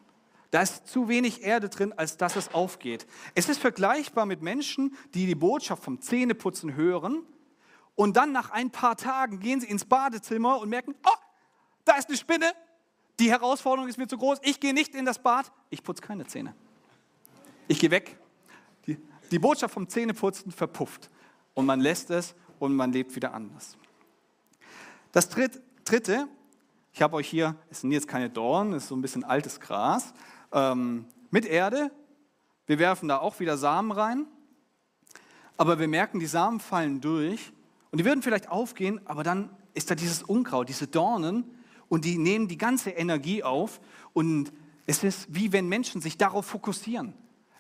Da 0.52 0.62
ist 0.62 0.88
zu 0.88 1.08
wenig 1.08 1.44
Erde 1.44 1.70
drin, 1.70 1.94
als 1.94 2.18
dass 2.18 2.36
es 2.36 2.54
aufgeht. 2.54 3.08
Es 3.36 3.48
ist 3.48 3.60
vergleichbar 3.60 4.26
mit 4.26 4.42
Menschen, 4.42 4.96
die 5.14 5.26
die 5.26 5.36
Botschaft 5.36 5.84
vom 5.84 6.02
Zähneputzen 6.02 6.76
hören 6.76 7.24
und 7.96 8.18
dann 8.18 8.34
nach 8.34 8.52
ein 8.52 8.70
paar 8.70 8.98
Tagen 8.98 9.40
gehen 9.40 9.62
sie 9.62 9.68
ins 9.68 9.86
Badezimmer 9.86 10.60
und 10.60 10.70
merken, 10.70 10.94
oh, 11.06 11.10
da 11.86 11.96
ist 11.96 12.10
eine 12.10 12.18
Spinne, 12.18 12.52
die 13.20 13.30
Herausforderung 13.30 13.88
ist 13.88 13.98
mir 13.98 14.08
zu 14.08 14.18
groß, 14.18 14.40
ich 14.44 14.60
gehe 14.60 14.74
nicht 14.74 14.94
in 14.94 15.06
das 15.06 15.20
Bad, 15.20 15.52
ich 15.70 15.84
putze 15.84 16.02
keine 16.02 16.26
Zähne. 16.26 16.54
Ich 17.68 17.80
gehe 17.80 17.92
weg. 17.92 18.18
Die, 18.88 18.98
die 19.30 19.40
Botschaft 19.40 19.74
vom 19.74 19.88
Zähneputzen 19.88 20.52
verpufft 20.52 21.10
und 21.54 21.66
man 21.66 21.80
lässt 21.80 22.10
es 22.10 22.36
und 22.60 22.76
man 22.76 22.92
lebt 22.92 23.16
wieder 23.16 23.34
anders. 23.34 23.78
Das 25.12 25.30
dritte, 25.30 26.28
ich 26.94 27.02
habe 27.02 27.16
euch 27.16 27.30
hier, 27.30 27.56
es 27.70 27.82
sind 27.82 27.92
jetzt 27.92 28.08
keine 28.08 28.30
Dornen, 28.30 28.74
es 28.74 28.84
ist 28.84 28.90
so 28.90 28.96
ein 28.96 29.02
bisschen 29.02 29.24
altes 29.24 29.60
Gras, 29.60 30.14
ähm, 30.52 31.06
mit 31.30 31.46
Erde. 31.46 31.92
Wir 32.68 32.80
werfen 32.80 33.08
da 33.08 33.18
auch 33.18 33.40
wieder 33.40 33.58
Samen 33.58 33.92
rein, 33.92 34.26
aber 35.58 35.80
wir 35.80 35.88
merken, 35.88 36.20
die 36.20 36.26
Samen 36.26 36.60
fallen 36.60 37.02
durch 37.02 37.52
und 37.92 38.00
die 38.00 38.06
würden 38.06 38.22
vielleicht 38.22 38.50
aufgehen, 38.50 39.02
aber 39.06 39.24
dann 39.24 39.50
ist 39.74 39.92
da 39.92 39.96
dieses 39.96 40.24
Unkraut, 40.24 40.70
diese 40.70 40.88
Dornen 40.88 41.44
und 41.90 42.06
die 42.06 42.18
nehmen 42.18 42.48
die 42.48 42.58
ganze 42.58 42.92
Energie 42.92 43.44
auf 43.44 43.82
und 44.14 44.52
es 44.86 45.04
ist 45.04 45.28
wie 45.30 45.52
wenn 45.52 45.68
Menschen 45.68 46.02
sich 46.02 46.18
darauf 46.18 46.46
fokussieren. 46.46 47.14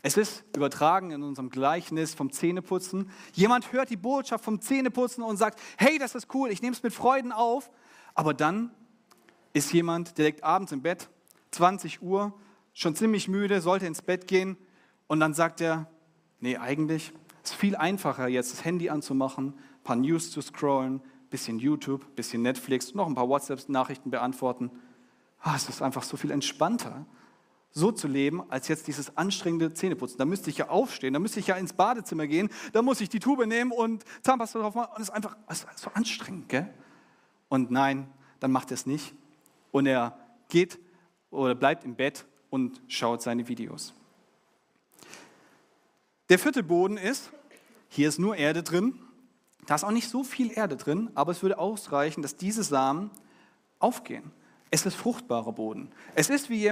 Es 0.04 0.18
ist 0.18 0.44
übertragen 0.56 1.12
in 1.12 1.22
unserem 1.22 1.50
Gleichnis 1.50 2.16
vom 2.16 2.32
Zähneputzen. 2.32 3.12
Jemand 3.34 3.72
hört 3.72 3.92
die 3.92 3.98
Botschaft 3.98 4.44
vom 4.44 4.60
Zähneputzen 4.60 5.24
und 5.24 5.38
sagt, 5.38 5.60
hey, 5.78 6.00
das 6.00 6.16
ist 6.16 6.34
cool, 6.34 6.50
ich 6.50 6.62
nehme 6.62 6.76
es 6.76 6.82
mit 6.82 6.94
Freuden 6.94 7.32
auf. 7.32 7.70
Aber 8.16 8.34
dann 8.34 8.72
ist 9.54 9.72
jemand, 9.74 10.18
der 10.18 10.26
liegt 10.26 10.44
abends 10.44 10.72
im 10.72 10.82
Bett, 10.82 11.10
20 11.52 12.02
Uhr, 12.02 12.34
schon 12.74 12.96
ziemlich 12.96 13.28
müde, 13.28 13.62
sollte 13.62 13.86
ins 13.86 14.02
Bett 14.02 14.28
gehen 14.28 14.58
und 15.08 15.20
dann 15.20 15.34
sagt 15.34 15.62
er, 15.62 15.90
nee, 16.40 16.58
eigentlich 16.58 17.12
ist 17.44 17.54
viel 17.54 17.76
einfacher 17.76 18.28
jetzt 18.28 18.52
das 18.52 18.66
Handy 18.66 18.90
anzumachen, 18.90 19.48
ein 19.48 19.84
paar 19.84 19.96
News 19.96 20.32
zu 20.32 20.42
scrollen, 20.42 21.02
bisschen 21.30 21.60
YouTube, 21.60 22.16
bisschen 22.16 22.42
Netflix, 22.42 22.94
noch 22.94 23.08
ein 23.08 23.16
paar 23.16 23.30
WhatsApp-Nachrichten 23.30 24.12
beantworten. 24.12 24.70
Ah, 25.40 25.56
es 25.56 25.68
ist 25.70 25.82
einfach 25.82 26.04
so 26.04 26.18
viel 26.18 26.30
entspannter, 26.30 27.06
so 27.72 27.92
zu 27.92 28.08
leben, 28.08 28.44
als 28.52 28.68
jetzt 28.68 28.88
dieses 28.88 29.18
anstrengende 29.18 29.74
Zähneputzen. 29.74 30.18
Da 30.18 30.26
müsste 30.26 30.50
ich 30.50 30.58
ja 30.58 30.70
aufstehen, 30.70 31.14
da 31.14 31.20
müsste 31.20 31.40
ich 31.40 31.48
ja 31.48 31.56
ins 31.56 31.74
Badezimmer 31.74 32.28
gehen, 32.28 32.50
da 32.74 32.82
muss 32.82 33.02
ich 33.02 33.10
die 33.10 33.20
Tube 33.20 33.48
nehmen 33.48 33.72
und 33.72 34.04
Zahnpasta 34.22 34.60
drauf 34.60 34.76
machen. 34.76 34.92
Und 34.96 35.02
es 35.02 35.10
ist 35.10 35.16
einfach 35.16 35.38
es 35.48 35.64
ist 35.64 35.80
so 35.80 35.90
anstrengend. 35.94 36.50
Gell? 36.50 36.72
Und 37.50 37.72
nein, 37.72 38.08
dann 38.40 38.52
macht 38.52 38.72
er 38.72 38.76
es 38.76 38.86
nicht. 38.86 39.16
Und 39.72 39.88
er 39.88 40.18
geht 40.50 40.80
oder 41.32 41.56
bleibt 41.56 41.86
im 41.86 41.96
Bett 41.96 42.26
und 42.52 42.80
schaut 42.88 43.24
seine 43.24 43.48
Videos. 43.48 43.96
Der 46.30 46.38
vierte 46.38 46.62
Boden 46.62 46.98
ist, 46.98 47.32
hier 47.90 48.08
ist 48.08 48.20
nur 48.20 48.36
Erde 48.36 48.62
drin. 48.62 49.00
Da 49.66 49.76
ist 49.76 49.84
auch 49.84 49.92
nicht 49.92 50.10
so 50.10 50.24
viel 50.24 50.52
Erde 50.52 50.78
drin, 50.78 51.10
aber 51.16 51.32
es 51.32 51.42
würde 51.42 51.58
ausreichen, 51.58 52.22
dass 52.22 52.36
diese 52.36 52.64
Samen 52.64 53.10
aufgehen. 53.80 54.32
Es 54.70 54.86
ist 54.86 54.96
fruchtbarer 54.96 55.52
Boden. 55.52 55.92
Es 56.14 56.30
ist 56.30 56.50
wie, 56.50 56.72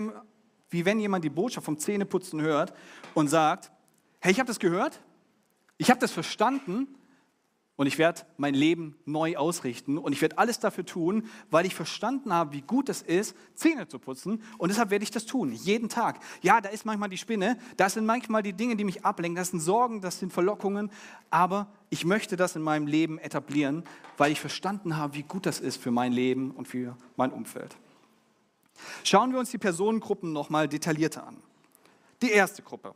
wie 0.70 0.86
wenn 0.86 1.00
jemand 1.00 1.26
die 1.26 1.30
Botschaft 1.30 1.66
vom 1.66 1.80
Zähneputzen 1.80 2.42
hört 2.42 2.74
und 3.16 3.28
sagt, 3.28 3.72
hey, 4.20 4.32
ich 4.32 4.40
habe 4.40 4.48
das 4.48 4.60
gehört, 4.60 5.02
ich 5.78 5.90
habe 5.90 6.00
das 6.00 6.12
verstanden 6.12 6.88
und 7.80 7.88
ich 7.88 7.98
werde 7.98 8.24
mein 8.36 8.56
Leben 8.56 8.98
neu 9.06 9.38
ausrichten 9.38 9.98
und 9.98 10.12
ich 10.12 10.22
werde 10.22 10.38
alles 10.38 10.60
dafür 10.60 10.86
tun, 10.86 11.30
weil 11.50 11.66
ich 11.66 11.74
verstanden 11.74 12.34
habe, 12.34 12.52
wie 12.52 12.60
gut 12.60 12.90
es 12.90 13.02
ist, 13.02 13.38
Zähne 13.56 13.88
zu 13.88 14.00
putzen. 14.00 14.44
Und 14.58 14.68
deshalb 14.68 14.90
werde 14.90 15.04
ich 15.04 15.12
das 15.12 15.26
tun, 15.26 15.54
jeden 15.54 15.88
Tag. 15.88 16.20
Ja, 16.42 16.60
da 16.60 16.68
ist 16.68 16.86
manchmal 16.86 17.08
die 17.08 17.18
Spinne, 17.18 17.58
da 17.78 17.90
sind 17.90 18.06
manchmal 18.06 18.44
die 18.44 18.52
Dinge, 18.52 18.76
die 18.76 18.84
mich 18.84 19.06
ablenken, 19.06 19.38
das 19.38 19.52
sind 19.52 19.62
Sorgen, 19.62 20.02
das 20.02 20.20
sind 20.20 20.34
Verlockungen. 20.34 20.92
Aber 21.30 21.72
ich 21.90 22.04
möchte 22.04 22.36
das 22.36 22.58
in 22.58 22.64
meinem 22.64 22.86
Leben 22.86 23.18
etablieren, 23.18 23.86
weil 24.18 24.34
ich 24.34 24.42
verstanden 24.42 24.98
habe, 24.98 25.14
wie 25.14 25.24
gut 25.24 25.46
das 25.46 25.62
ist 25.62 25.82
für 25.82 25.92
mein 25.92 26.12
Leben 26.12 26.52
und 26.52 26.68
für 26.68 26.98
mein 27.16 27.32
Umfeld. 27.32 27.78
Schauen 29.06 29.32
wir 29.32 29.40
uns 29.40 29.52
die 29.52 29.58
Personengruppen 29.58 30.34
nochmal 30.34 30.68
detaillierter 30.68 31.26
an. 31.26 31.38
Die 32.24 32.32
erste 32.32 32.62
Gruppe. 32.62 32.94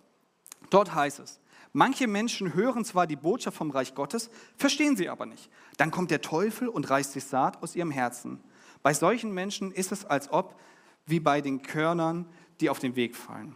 Dort 0.69 0.93
heißt 0.93 1.19
es, 1.19 1.39
Manche 1.73 2.07
Menschen 2.07 2.53
hören 2.53 2.86
zwar 2.86 3.07
die 3.07 3.15
Botschaft 3.15 3.57
vom 3.57 3.71
Reich 3.71 3.95
Gottes, 3.95 4.29
verstehen 4.55 4.95
sie 4.95 5.09
aber 5.09 5.25
nicht. 5.25 5.49
Dann 5.77 5.89
kommt 5.89 6.12
der 6.12 6.21
Teufel 6.21 6.67
und 6.67 6.88
reißt 6.89 7.15
die 7.15 7.19
Saat 7.19 7.62
aus 7.63 7.75
ihrem 7.75 7.89
Herzen. 7.89 8.39
Bei 8.83 8.93
solchen 8.93 9.33
Menschen 9.33 9.71
ist 9.71 9.91
es, 9.91 10.05
als 10.05 10.31
ob 10.31 10.59
wie 11.07 11.19
bei 11.19 11.41
den 11.41 11.63
Körnern, 11.63 12.27
die 12.62 12.69
auf 12.69 12.77
den 12.77 12.95
Weg 12.95 13.15
fallen. 13.15 13.55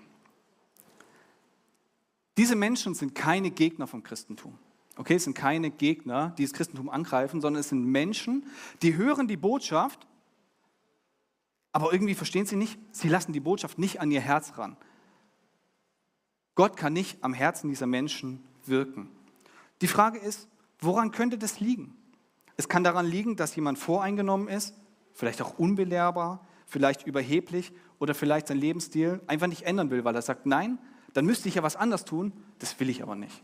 Diese 2.38 2.56
Menschen 2.56 2.96
sind 2.96 3.14
keine 3.14 3.52
Gegner 3.52 3.86
vom 3.88 4.04
Christentum. 4.04 4.58
Okay, 4.96 5.16
es 5.16 5.24
sind 5.24 5.36
keine 5.36 5.70
Gegner, 5.70 6.34
die 6.38 6.44
das 6.44 6.54
Christentum 6.54 6.90
angreifen, 6.90 7.40
sondern 7.40 7.60
es 7.60 7.70
sind 7.70 7.86
Menschen, 7.86 8.48
die 8.82 8.96
hören 8.96 9.28
die 9.28 9.38
Botschaft, 9.38 10.08
aber 11.72 11.94
irgendwie 11.94 12.16
verstehen 12.16 12.48
sie 12.48 12.56
nicht, 12.56 12.80
sie 12.92 13.10
lassen 13.10 13.32
die 13.32 13.40
Botschaft 13.40 13.78
nicht 13.78 14.02
an 14.02 14.10
ihr 14.10 14.22
Herz 14.22 14.58
ran. 14.58 14.76
Gott 16.58 16.76
kann 16.76 16.92
nicht 16.92 17.24
am 17.24 17.36
Herzen 17.36 17.70
dieser 17.70 17.86
Menschen 17.86 18.44
wirken. 18.66 19.12
Die 19.82 19.88
Frage 19.88 20.18
ist, 20.18 20.48
woran 20.80 21.12
könnte 21.12 21.38
das 21.38 21.60
liegen? 21.60 21.96
Es 22.58 22.68
kann 22.68 22.84
daran 22.84 23.06
liegen, 23.06 23.36
dass 23.36 23.56
jemand 23.56 23.78
voreingenommen 23.78 24.48
ist, 24.48 24.74
vielleicht 25.14 25.40
auch 25.44 25.60
unbelehrbar, 25.60 26.44
vielleicht 26.66 27.06
überheblich 27.06 27.74
oder 28.00 28.16
vielleicht 28.16 28.48
sein 28.48 28.58
Lebensstil 28.58 29.22
einfach 29.28 29.46
nicht 29.46 29.68
ändern 29.68 29.92
will, 29.92 30.04
weil 30.04 30.16
er 30.16 30.24
sagt, 30.24 30.48
nein, 30.48 30.80
dann 31.14 31.26
müsste 31.26 31.48
ich 31.48 31.56
ja 31.56 31.64
was 31.64 31.76
anders 31.76 32.06
tun, 32.06 32.34
das 32.58 32.80
will 32.80 32.90
ich 32.90 33.04
aber 33.04 33.16
nicht. 33.16 33.44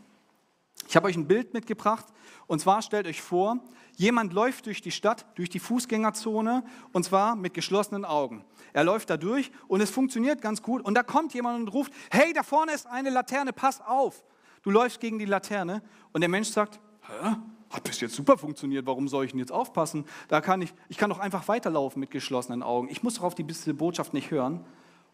Ich 0.94 0.96
habe 0.96 1.08
euch 1.08 1.16
ein 1.16 1.26
Bild 1.26 1.54
mitgebracht 1.54 2.06
und 2.46 2.60
zwar 2.60 2.80
stellt 2.80 3.08
euch 3.08 3.20
vor, 3.20 3.58
jemand 3.96 4.32
läuft 4.32 4.66
durch 4.66 4.80
die 4.80 4.92
Stadt, 4.92 5.26
durch 5.34 5.50
die 5.50 5.58
Fußgängerzone 5.58 6.62
und 6.92 7.04
zwar 7.04 7.34
mit 7.34 7.52
geschlossenen 7.52 8.04
Augen. 8.04 8.44
Er 8.72 8.84
läuft 8.84 9.10
da 9.10 9.16
durch 9.16 9.50
und 9.66 9.80
es 9.80 9.90
funktioniert 9.90 10.40
ganz 10.40 10.62
gut 10.62 10.84
und 10.84 10.94
da 10.94 11.02
kommt 11.02 11.34
jemand 11.34 11.58
und 11.58 11.74
ruft, 11.74 11.92
hey, 12.12 12.32
da 12.32 12.44
vorne 12.44 12.72
ist 12.74 12.86
eine 12.86 13.10
Laterne, 13.10 13.52
pass 13.52 13.80
auf. 13.80 14.22
Du 14.62 14.70
läufst 14.70 15.00
gegen 15.00 15.18
die 15.18 15.24
Laterne 15.24 15.82
und 16.12 16.20
der 16.20 16.30
Mensch 16.30 16.50
sagt, 16.50 16.78
Hä? 17.08 17.38
hat 17.70 17.82
bis 17.82 17.98
jetzt 17.98 18.14
super 18.14 18.38
funktioniert, 18.38 18.86
warum 18.86 19.08
soll 19.08 19.24
ich 19.24 19.32
denn 19.32 19.40
jetzt 19.40 19.50
aufpassen? 19.50 20.04
Da 20.28 20.40
kann 20.40 20.62
ich, 20.62 20.72
ich 20.88 20.96
kann 20.96 21.10
doch 21.10 21.18
einfach 21.18 21.48
weiterlaufen 21.48 21.98
mit 21.98 22.12
geschlossenen 22.12 22.62
Augen. 22.62 22.88
Ich 22.88 23.02
muss 23.02 23.14
doch 23.14 23.24
auf 23.24 23.34
die 23.34 23.42
Botschaft 23.42 24.14
nicht 24.14 24.30
hören. 24.30 24.64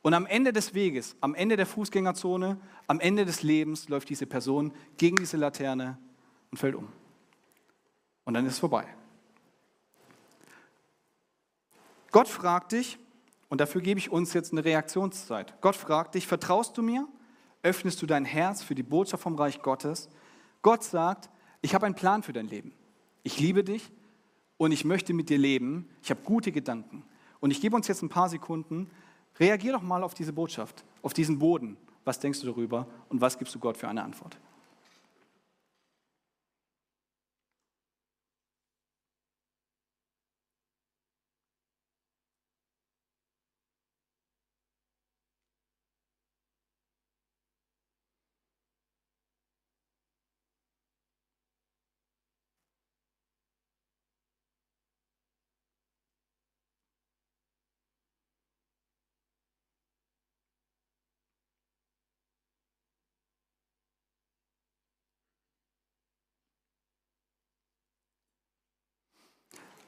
Und 0.03 0.15
am 0.15 0.27
Ende 0.27 0.53
des 0.53 0.73
Weges, 0.73 1.15
am 1.21 1.35
Ende 1.35 1.57
der 1.57 1.67
Fußgängerzone, 1.67 2.59
am 2.87 3.01
Ende 3.01 3.25
des 3.27 3.43
Lebens 3.43 3.89
läuft 3.89 4.09
diese 4.09 4.27
Person 4.27 4.73
gegen 4.97 5.17
diese 5.17 5.37
Laterne 5.37 5.99
und 6.51 6.59
fällt 6.59 6.75
um. 6.75 6.89
Und 8.25 8.35
dann 8.35 8.47
ist 8.47 8.55
es 8.55 8.59
vorbei. 8.59 8.87
Gott 12.11 12.29
fragt 12.29 12.73
dich, 12.73 12.99
und 13.51 13.61
dafür 13.61 13.81
gebe 13.81 13.99
ich 13.99 14.11
uns 14.11 14.33
jetzt 14.33 14.53
eine 14.53 14.65
Reaktionszeit. 14.65 15.61
Gott 15.61 15.75
fragt 15.75 16.15
dich, 16.15 16.27
vertraust 16.27 16.79
du 16.79 16.83
mir? 16.83 17.07
Öffnest 17.63 18.01
du 18.01 18.07
dein 18.07 18.25
Herz 18.25 18.63
für 18.63 18.77
die 18.77 18.85
Botschaft 18.85 19.23
vom 19.23 19.35
Reich 19.35 19.61
Gottes? 19.61 20.09
Gott 20.63 20.85
sagt, 20.85 21.29
ich 21.61 21.75
habe 21.75 21.85
einen 21.85 21.97
Plan 21.97 22.23
für 22.23 22.33
dein 22.33 22.47
Leben. 22.47 22.73
Ich 23.25 23.41
liebe 23.41 23.65
dich 23.65 23.91
und 24.57 24.71
ich 24.71 24.85
möchte 24.85 25.13
mit 25.13 25.29
dir 25.29 25.39
leben. 25.39 25.89
Ich 26.01 26.11
habe 26.11 26.21
gute 26.23 26.53
Gedanken. 26.53 27.03
Und 27.41 27.51
ich 27.51 27.61
gebe 27.61 27.75
uns 27.75 27.89
jetzt 27.89 28.03
ein 28.03 28.09
paar 28.09 28.29
Sekunden, 28.29 28.89
Reagier 29.38 29.73
doch 29.73 29.83
mal 29.83 30.03
auf 30.03 30.14
diese 30.14 30.33
Botschaft, 30.33 30.85
auf 31.03 31.14
diesen 31.14 31.38
Boden. 31.38 31.77
Was 32.05 32.19
denkst 32.19 32.40
du 32.40 32.47
darüber 32.47 32.87
und 33.09 33.21
was 33.21 33.38
gibst 33.38 33.55
du 33.55 33.59
Gott 33.59 33.77
für 33.77 33.88
eine 33.88 34.03
Antwort? 34.03 34.38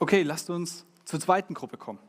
Okay, 0.02 0.24
lasst 0.24 0.50
uns 0.50 0.84
zur 1.04 1.20
zweiten 1.20 1.54
Gruppe 1.54 1.76
kommen. 1.76 2.00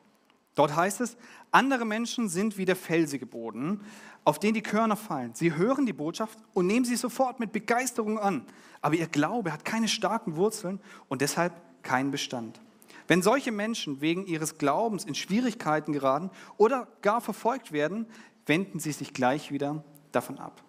Dort 0.55 0.75
heißt 0.75 0.99
es, 1.01 1.15
andere 1.51 1.85
Menschen 1.85 2.27
sind 2.27 2.57
wie 2.57 2.65
der 2.65 2.75
felsige 2.75 3.27
Boden, 3.27 3.81
auf 4.23 4.39
den 4.39 4.55
die 4.55 4.63
Körner 4.63 4.95
fallen. 4.95 5.35
Sie 5.35 5.53
hören 5.53 5.85
die 5.85 5.93
Botschaft 5.93 6.39
und 6.55 6.65
nehmen 6.65 6.85
sie 6.85 6.95
sofort 6.95 7.39
mit 7.39 7.51
Begeisterung 7.51 8.17
an. 8.17 8.47
Aber 8.81 8.95
ihr 8.95 9.05
Glaube 9.05 9.53
hat 9.53 9.63
keine 9.63 9.87
starken 9.87 10.37
Wurzeln 10.37 10.81
und 11.07 11.21
deshalb 11.21 11.53
keinen 11.83 12.09
Bestand. 12.09 12.59
Wenn 13.07 13.21
solche 13.21 13.51
Menschen 13.51 14.01
wegen 14.01 14.25
ihres 14.25 14.57
Glaubens 14.57 15.05
in 15.05 15.13
Schwierigkeiten 15.13 15.93
geraten 15.93 16.31
oder 16.57 16.87
gar 17.03 17.21
verfolgt 17.21 17.73
werden, 17.73 18.07
wenden 18.47 18.79
sie 18.79 18.91
sich 18.91 19.13
gleich 19.13 19.51
wieder 19.51 19.83
davon 20.11 20.39
ab. 20.39 20.63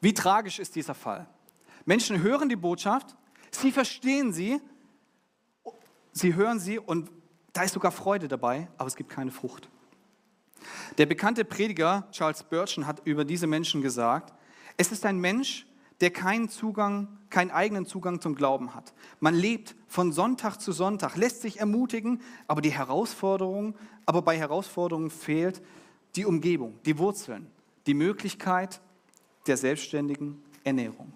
Wie 0.00 0.14
tragisch 0.14 0.58
ist 0.58 0.74
dieser 0.74 0.94
Fall? 0.94 1.28
Menschen 1.84 2.20
hören 2.24 2.48
die 2.48 2.56
Botschaft, 2.56 3.14
sie 3.52 3.70
verstehen 3.70 4.32
sie, 4.32 4.60
Sie 6.12 6.34
hören 6.34 6.58
sie 6.58 6.78
und 6.78 7.10
da 7.52 7.62
ist 7.62 7.74
sogar 7.74 7.92
Freude 7.92 8.28
dabei, 8.28 8.68
aber 8.78 8.86
es 8.86 8.96
gibt 8.96 9.10
keine 9.10 9.30
Frucht. 9.30 9.68
Der 10.98 11.06
bekannte 11.06 11.44
Prediger 11.44 12.08
Charles 12.12 12.40
Spurgeon 12.40 12.86
hat 12.86 13.02
über 13.04 13.24
diese 13.24 13.46
Menschen 13.46 13.82
gesagt, 13.82 14.34
es 14.76 14.92
ist 14.92 15.06
ein 15.06 15.18
Mensch, 15.18 15.66
der 16.00 16.10
keinen 16.10 16.48
Zugang, 16.48 17.08
keinen 17.28 17.50
eigenen 17.50 17.86
Zugang 17.86 18.20
zum 18.20 18.34
Glauben 18.34 18.74
hat. 18.74 18.94
Man 19.20 19.34
lebt 19.34 19.74
von 19.86 20.12
Sonntag 20.12 20.58
zu 20.58 20.72
Sonntag, 20.72 21.16
lässt 21.16 21.42
sich 21.42 21.60
ermutigen, 21.60 22.22
aber 22.46 22.62
die 22.62 22.72
Herausforderung, 22.72 23.74
aber 24.06 24.22
bei 24.22 24.38
Herausforderungen 24.38 25.10
fehlt 25.10 25.62
die 26.16 26.24
Umgebung, 26.24 26.78
die 26.84 26.98
Wurzeln, 26.98 27.46
die 27.86 27.94
Möglichkeit 27.94 28.80
der 29.46 29.56
selbstständigen 29.56 30.42
Ernährung. 30.64 31.12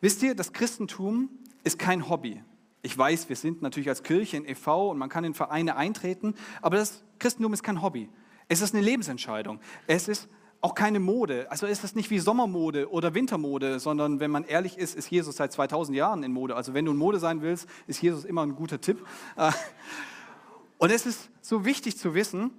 Wisst 0.00 0.22
ihr, 0.22 0.34
das 0.34 0.52
Christentum 0.52 1.28
ist 1.66 1.78
kein 1.78 2.08
Hobby. 2.08 2.40
Ich 2.82 2.96
weiß, 2.96 3.28
wir 3.28 3.34
sind 3.34 3.60
natürlich 3.60 3.88
als 3.88 4.04
Kirche 4.04 4.36
in 4.36 4.48
e.V. 4.48 4.90
und 4.90 4.98
man 4.98 5.08
kann 5.08 5.24
in 5.24 5.34
Vereine 5.34 5.76
eintreten, 5.76 6.34
aber 6.62 6.76
das 6.76 7.02
Christentum 7.18 7.52
ist 7.52 7.64
kein 7.64 7.82
Hobby. 7.82 8.08
Es 8.46 8.60
ist 8.60 8.72
eine 8.72 8.84
Lebensentscheidung. 8.84 9.58
Es 9.88 10.06
ist 10.06 10.28
auch 10.60 10.76
keine 10.76 11.00
Mode. 11.00 11.50
Also 11.50 11.66
ist 11.66 11.82
es 11.82 11.96
nicht 11.96 12.10
wie 12.10 12.20
Sommermode 12.20 12.90
oder 12.90 13.14
Wintermode, 13.14 13.80
sondern 13.80 14.20
wenn 14.20 14.30
man 14.30 14.44
ehrlich 14.44 14.78
ist, 14.78 14.94
ist 14.94 15.10
Jesus 15.10 15.36
seit 15.36 15.52
2000 15.52 15.96
Jahren 15.96 16.22
in 16.22 16.32
Mode. 16.32 16.54
Also 16.54 16.72
wenn 16.72 16.84
du 16.84 16.92
in 16.92 16.96
Mode 16.96 17.18
sein 17.18 17.42
willst, 17.42 17.68
ist 17.88 18.00
Jesus 18.00 18.24
immer 18.24 18.42
ein 18.42 18.54
guter 18.54 18.80
Tipp. 18.80 19.04
Und 20.78 20.92
es 20.92 21.04
ist 21.04 21.30
so 21.40 21.64
wichtig 21.64 21.98
zu 21.98 22.14
wissen, 22.14 22.52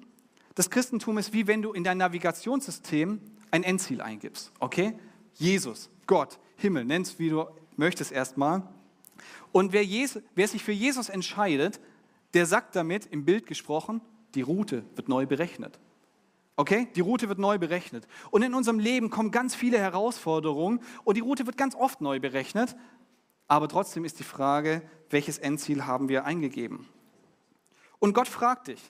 das 0.55 0.69
Christentum 0.69 1.17
ist 1.17 1.31
wie 1.31 1.47
wenn 1.47 1.61
du 1.61 1.71
in 1.71 1.85
dein 1.85 1.99
Navigationssystem 1.99 3.21
ein 3.51 3.63
Endziel 3.63 4.01
eingibst. 4.01 4.51
Okay? 4.59 4.99
Jesus, 5.35 5.89
Gott, 6.07 6.39
Himmel, 6.57 6.83
nennst 6.83 7.19
wie 7.19 7.29
du 7.29 7.45
möchte 7.77 8.03
es 8.03 8.11
erstmal. 8.11 8.63
Und 9.51 9.73
wer, 9.73 9.83
Jesus, 9.83 10.21
wer 10.35 10.47
sich 10.47 10.63
für 10.63 10.71
Jesus 10.71 11.09
entscheidet, 11.09 11.79
der 12.33 12.45
sagt 12.45 12.75
damit, 12.75 13.05
im 13.07 13.25
Bild 13.25 13.45
gesprochen, 13.45 14.01
die 14.35 14.41
Route 14.41 14.83
wird 14.95 15.09
neu 15.09 15.25
berechnet. 15.25 15.79
Okay? 16.55 16.87
Die 16.95 17.01
Route 17.01 17.29
wird 17.29 17.39
neu 17.39 17.57
berechnet. 17.57 18.07
Und 18.31 18.41
in 18.41 18.53
unserem 18.53 18.79
Leben 18.79 19.09
kommen 19.09 19.31
ganz 19.31 19.55
viele 19.55 19.77
Herausforderungen 19.77 20.81
und 21.03 21.15
die 21.15 21.21
Route 21.21 21.45
wird 21.45 21.57
ganz 21.57 21.75
oft 21.75 22.01
neu 22.01 22.19
berechnet. 22.19 22.75
Aber 23.47 23.69
trotzdem 23.69 24.03
ist 24.03 24.19
die 24.19 24.23
Frage, 24.23 24.81
welches 25.09 25.37
Endziel 25.37 25.85
haben 25.85 26.09
wir 26.09 26.25
eingegeben? 26.25 26.87
Und 27.99 28.13
Gott 28.13 28.27
fragt 28.27 28.67
dich, 28.67 28.81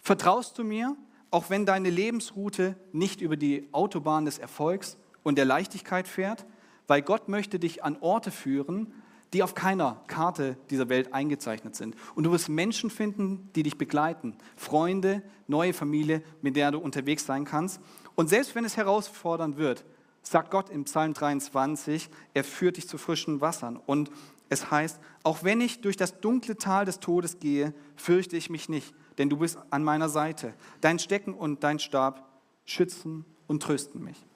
vertraust 0.00 0.56
du 0.58 0.64
mir, 0.64 0.96
auch 1.30 1.50
wenn 1.50 1.66
deine 1.66 1.90
Lebensroute 1.90 2.76
nicht 2.92 3.20
über 3.20 3.36
die 3.36 3.68
Autobahn 3.72 4.24
des 4.24 4.38
Erfolgs 4.38 4.96
und 5.22 5.36
der 5.36 5.44
Leichtigkeit 5.44 6.06
fährt? 6.06 6.46
Weil 6.86 7.02
Gott 7.02 7.28
möchte 7.28 7.58
dich 7.58 7.84
an 7.84 7.98
Orte 8.00 8.30
führen, 8.30 8.94
die 9.32 9.42
auf 9.42 9.54
keiner 9.54 10.02
Karte 10.06 10.56
dieser 10.70 10.88
Welt 10.88 11.12
eingezeichnet 11.12 11.76
sind. 11.76 11.94
Und 12.14 12.24
du 12.24 12.32
wirst 12.32 12.48
Menschen 12.48 12.90
finden, 12.90 13.50
die 13.54 13.62
dich 13.62 13.76
begleiten. 13.76 14.36
Freunde, 14.56 15.22
neue 15.46 15.74
Familie, 15.74 16.22
mit 16.40 16.56
der 16.56 16.70
du 16.70 16.78
unterwegs 16.78 17.26
sein 17.26 17.44
kannst. 17.44 17.80
Und 18.14 18.28
selbst 18.28 18.54
wenn 18.54 18.64
es 18.64 18.76
herausfordernd 18.76 19.56
wird, 19.58 19.84
sagt 20.22 20.50
Gott 20.50 20.70
im 20.70 20.84
Psalm 20.84 21.14
23, 21.14 22.08
er 22.34 22.44
führt 22.44 22.76
dich 22.76 22.88
zu 22.88 22.98
frischen 22.98 23.40
Wassern. 23.40 23.76
Und 23.76 24.10
es 24.48 24.70
heißt, 24.70 24.98
auch 25.22 25.44
wenn 25.44 25.60
ich 25.60 25.80
durch 25.80 25.96
das 25.96 26.20
dunkle 26.20 26.56
Tal 26.56 26.84
des 26.84 27.00
Todes 27.00 27.38
gehe, 27.38 27.74
fürchte 27.96 28.36
ich 28.36 28.50
mich 28.50 28.68
nicht, 28.68 28.94
denn 29.18 29.28
du 29.28 29.38
bist 29.38 29.58
an 29.70 29.84
meiner 29.84 30.08
Seite. 30.08 30.54
Dein 30.80 30.98
Stecken 30.98 31.34
und 31.34 31.64
dein 31.64 31.78
Stab 31.78 32.28
schützen 32.64 33.24
und 33.46 33.62
trösten 33.62 34.02
mich. 34.02 34.26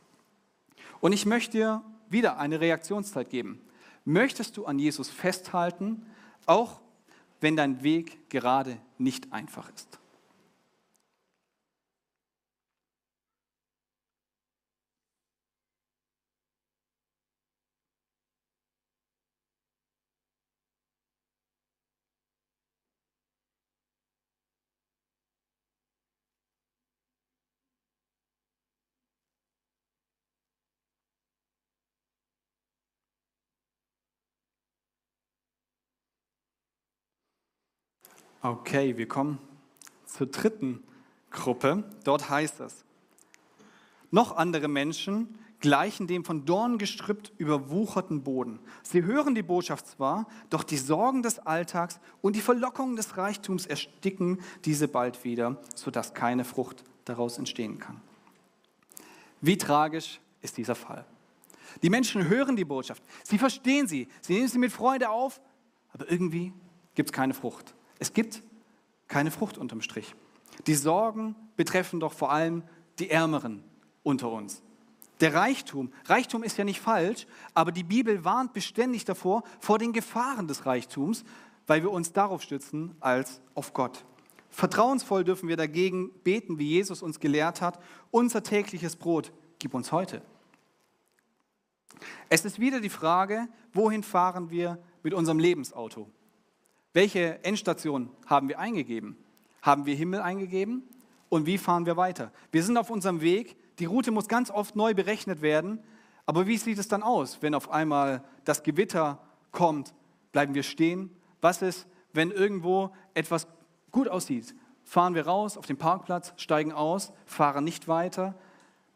Und 1.01 1.13
ich 1.13 1.27
möchte 1.27 1.53
dir 1.59 1.83
wieder 2.09 2.39
eine 2.39 2.61
Reaktionszeit 2.61 3.31
geben. 3.31 3.61
Möchtest 4.05 4.57
du 4.57 4.67
an 4.67 4.79
Jesus 4.79 5.09
festhalten, 5.09 6.07
auch 6.47 6.81
wenn 7.41 7.57
dein 7.57 7.83
Weg 7.83 8.31
gerade 8.31 8.79
nicht 8.99 9.33
einfach 9.33 9.71
ist? 9.71 9.99
Okay, 38.45 38.97
wir 38.97 39.07
kommen 39.07 39.39
zur 40.05 40.27
dritten 40.27 40.83
Gruppe. 41.31 41.85
Dort 42.03 42.29
heißt 42.29 42.59
es, 42.59 42.85
noch 44.11 44.37
andere 44.37 44.67
Menschen 44.67 45.39
gleichen 45.61 46.09
dem 46.09 46.25
von 46.25 46.45
Dornen 46.45 46.77
gestrüppt 46.77 47.33
überwucherten 47.39 48.25
Boden. 48.25 48.59
Sie 48.83 49.05
hören 49.05 49.37
die 49.37 49.45
Botschaft 49.45 49.87
zwar, 49.87 50.27
doch 50.51 50.65
die 50.65 50.77
Sorgen 50.77 51.23
des 51.23 51.39
Alltags 51.39 52.01
und 52.21 52.35
die 52.35 52.41
Verlockungen 52.41 52.97
des 52.97 53.17
Reichtums 53.17 53.65
ersticken 53.65 54.41
diese 54.65 54.89
bald 54.89 55.23
wieder, 55.23 55.63
sodass 55.77 56.13
keine 56.13 56.45
Frucht 56.45 56.83
daraus 57.05 57.39
entstehen 57.39 57.79
kann. 57.79 58.01
Wie 59.41 59.57
tragisch 59.57 60.21
ist 60.41 60.57
dieser 60.57 60.75
Fall? 60.75 61.05
Die 61.81 61.91
Menschen 61.91 62.29
hören 62.29 62.57
die 62.57 62.65
Botschaft, 62.65 63.05
sie 63.23 63.39
verstehen 63.39 63.87
sie, 63.87 64.09
sie 64.21 64.35
nehmen 64.35 64.49
sie 64.49 64.59
mit 64.59 64.73
Freude 64.73 65.11
auf, 65.11 65.41
aber 65.93 66.11
irgendwie 66.11 66.53
gibt 66.97 67.11
es 67.11 67.13
keine 67.13 67.35
Frucht. 67.35 67.73
Es 68.03 68.13
gibt 68.13 68.43
keine 69.07 69.31
Frucht 69.31 69.59
unterm 69.59 69.81
Strich. 69.81 70.17
Die 70.67 70.75
Sorgen 70.75 71.37
betreffen 71.55 72.01
doch 72.01 72.13
vor 72.13 72.33
allem 72.33 72.65
die 72.99 73.11
Ärmeren 73.11 73.63
unter 74.03 74.29
uns. 74.33 74.61
Der 75.21 75.35
Reichtum, 75.35 75.93
Reichtum 76.07 76.43
ist 76.43 76.59
ja 76.59 76.65
nicht 76.65 76.81
falsch, 76.81 77.29
aber 77.55 77.71
die 77.71 77.85
Bibel 77.85 78.25
warnt 78.25 78.55
beständig 78.55 79.05
davor, 79.05 79.45
vor 79.61 79.79
den 79.79 79.93
Gefahren 79.93 80.49
des 80.49 80.67
Reichtums, 80.67 81.23
weil 81.69 81.85
wir 81.85 81.93
uns 81.93 82.13
darauf 82.13 82.43
stützen 82.43 82.97
als 82.99 83.41
auf 83.55 83.73
Gott. 83.73 84.05
Vertrauensvoll 84.51 85.23
dürfen 85.23 85.49
wir 85.49 85.57
dagegen 85.57 86.11
beten, 86.25 86.59
wie 86.59 86.71
Jesus 86.71 87.03
uns 87.03 87.21
gelehrt 87.21 87.61
hat, 87.61 87.79
unser 88.11 88.43
tägliches 88.43 88.97
Brot 88.97 89.33
gib 89.61 89.75
uns 89.75 89.93
heute. 89.93 90.23
Es 92.29 92.45
ist 92.45 92.59
wieder 92.59 92.81
die 92.81 92.89
Frage, 92.89 93.47
wohin 93.73 94.03
fahren 94.03 94.51
wir 94.51 94.83
mit 95.05 95.15
unserem 95.15 95.39
Lebensauto? 95.39 96.11
Welche 96.93 97.43
Endstation 97.43 98.11
haben 98.27 98.49
wir 98.49 98.59
eingegeben? 98.59 99.17
Haben 99.63 99.87
wir 99.87 99.95
Himmel 99.95 100.21
eingegeben? 100.21 100.83
Und 101.29 101.47
wie 101.47 101.57
fahren 101.57 101.87
wir 101.87 101.97
weiter? 101.97 102.31
Wir 102.51 102.63
sind 102.63 102.77
auf 102.77 102.91
unserem 102.91 103.23
Weg. 103.23 103.57
Die 103.79 103.87
Route 103.87 104.11
muss 104.11 104.29
ganz 104.29 104.51
oft 104.51 104.77
neu 104.77 104.93
berechnet 104.93 105.41
werden. 105.41 105.79
Aber 106.27 106.47
wie 106.47 106.59
sieht 106.59 106.79
es 106.79 106.89
dann 106.89 107.03
aus, 107.03 107.41
wenn 107.41 107.55
auf 107.55 107.71
einmal 107.71 108.23
das 108.45 108.63
Gewitter 108.63 109.19
kommt? 109.51 109.95
Bleiben 110.33 110.55
wir 110.55 110.63
stehen? 110.63 111.11
Was 111.41 111.63
ist, 111.63 111.87
wenn 112.13 112.31
irgendwo 112.31 112.91
etwas 113.15 113.47
gut 113.91 114.09
aussieht? 114.09 114.55
Fahren 114.85 115.15
wir 115.15 115.27
raus 115.27 115.57
auf 115.57 115.67
den 115.67 115.79
Parkplatz, 115.79 116.35
steigen 116.37 116.73
aus, 116.73 117.13
fahren 117.25 117.65
nicht 117.65 117.89
weiter, 117.89 118.35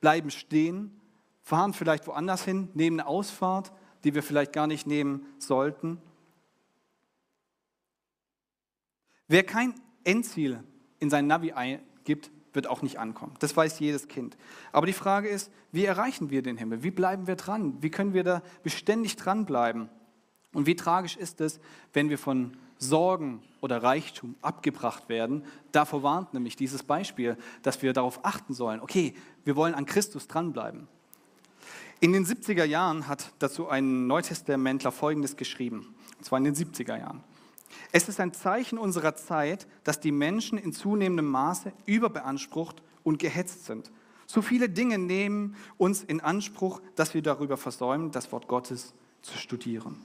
bleiben 0.01 0.31
stehen, 0.31 1.01
fahren 1.43 1.73
vielleicht 1.73 2.07
woanders 2.07 2.45
hin, 2.45 2.69
nehmen 2.75 3.01
eine 3.01 3.09
Ausfahrt, 3.09 3.73
die 4.05 4.15
wir 4.15 4.23
vielleicht 4.23 4.53
gar 4.53 4.67
nicht 4.67 4.87
nehmen 4.87 5.27
sollten? 5.39 5.99
Wer 9.29 9.45
kein 9.45 9.75
Endziel 10.05 10.63
in 10.99 11.11
sein 11.11 11.27
Navi 11.27 11.53
eingibt, 11.53 12.31
wird 12.53 12.67
auch 12.67 12.83
nicht 12.83 12.99
ankommen. 12.99 13.35
Das 13.39 13.57
weiß 13.57 13.79
jedes 13.81 14.09
Kind. 14.09 14.37
Aber 14.73 14.87
die 14.87 14.93
Frage 14.93 15.29
ist, 15.29 15.51
wie 15.73 15.85
erreichen 15.85 16.31
wir 16.31 16.43
den 16.43 16.57
Himmel? 16.57 16.83
Wie 16.83 16.91
bleiben 16.91 17.27
wir 17.27 17.37
dran? 17.37 17.77
Wie 17.81 17.91
können 17.91 18.15
wir 18.15 18.25
da 18.25 18.43
beständig 18.63 19.17
dranbleiben? 19.17 19.89
Und 20.53 20.67
wie 20.67 20.75
tragisch 20.75 21.17
ist 21.17 21.41
es, 21.43 21.61
wenn 21.93 22.09
wir 22.09 22.19
von 22.19 22.57
Sorgen 22.79 23.43
oder 23.61 23.83
Reichtum 23.83 24.37
abgebracht 24.41 25.09
werden? 25.09 25.45
Davor 25.71 26.03
warnt 26.03 26.33
nämlich 26.33 26.57
dieses 26.57 26.83
Beispiel, 26.83 27.37
dass 27.63 27.83
wir 27.83 27.93
darauf 27.93 28.25
achten 28.25 28.55
sollen. 28.55 28.81
Okay, 28.81 29.15
wir 29.45 29.55
wollen 29.55 29.75
an 29.75 29.85
Christus 29.85 30.27
dranbleiben. 30.27 30.89
In 32.01 32.13
den 32.13 32.25
70er 32.25 32.65
Jahren 32.65 33.07
hat 33.07 33.33
dazu 33.39 33.69
ein 33.69 34.07
Neutestamentler 34.07 34.93
Folgendes 34.93 35.37
geschrieben. 35.37 35.95
Und 36.19 36.25
zwar 36.25 36.39
in 36.39 36.45
den 36.45 36.55
70er 36.55 36.99
Jahren. 36.99 37.23
Es 37.93 38.09
ist 38.09 38.21
ein 38.21 38.33
Zeichen 38.33 38.79
unserer 38.79 39.17
Zeit, 39.17 39.67
dass 39.85 40.01
die 40.01 40.13
Menschen 40.13 40.59
in 40.59 40.73
zunehmendem 40.73 41.27
Maße 41.27 41.73
überbeansprucht 41.87 42.83
und 43.03 43.19
gehetzt 43.19 43.67
sind. 43.67 43.91
So 44.27 44.43
viele 44.43 44.69
Dinge 44.69 44.99
nehmen 44.99 45.57
uns 45.79 46.03
in 46.03 46.21
Anspruch, 46.21 46.81
dass 46.97 47.15
wir 47.15 47.23
darüber 47.23 47.57
versäumen, 47.57 48.11
das 48.11 48.33
Wort 48.33 48.49
Gottes 48.49 48.93
zu 49.23 49.39
studieren. 49.39 49.97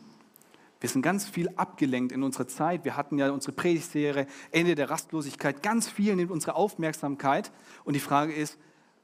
Wir 0.79 0.89
sind 0.89 1.03
ganz 1.03 1.27
viel 1.27 1.49
abgelenkt 1.57 2.11
in 2.11 2.23
unserer 2.23 2.47
Zeit. 2.47 2.85
Wir 2.85 2.97
hatten 2.97 3.19
ja 3.19 3.29
unsere 3.29 3.51
Predigtserie 3.51 4.25
Ende 4.51 4.73
der 4.73 4.89
Rastlosigkeit. 4.89 5.61
Ganz 5.61 5.87
viel 5.87 6.15
nimmt 6.15 6.31
unsere 6.31 6.55
Aufmerksamkeit. 6.55 7.51
Und 7.83 7.95
die 7.95 7.99
Frage 7.99 8.33
ist, 8.33 8.57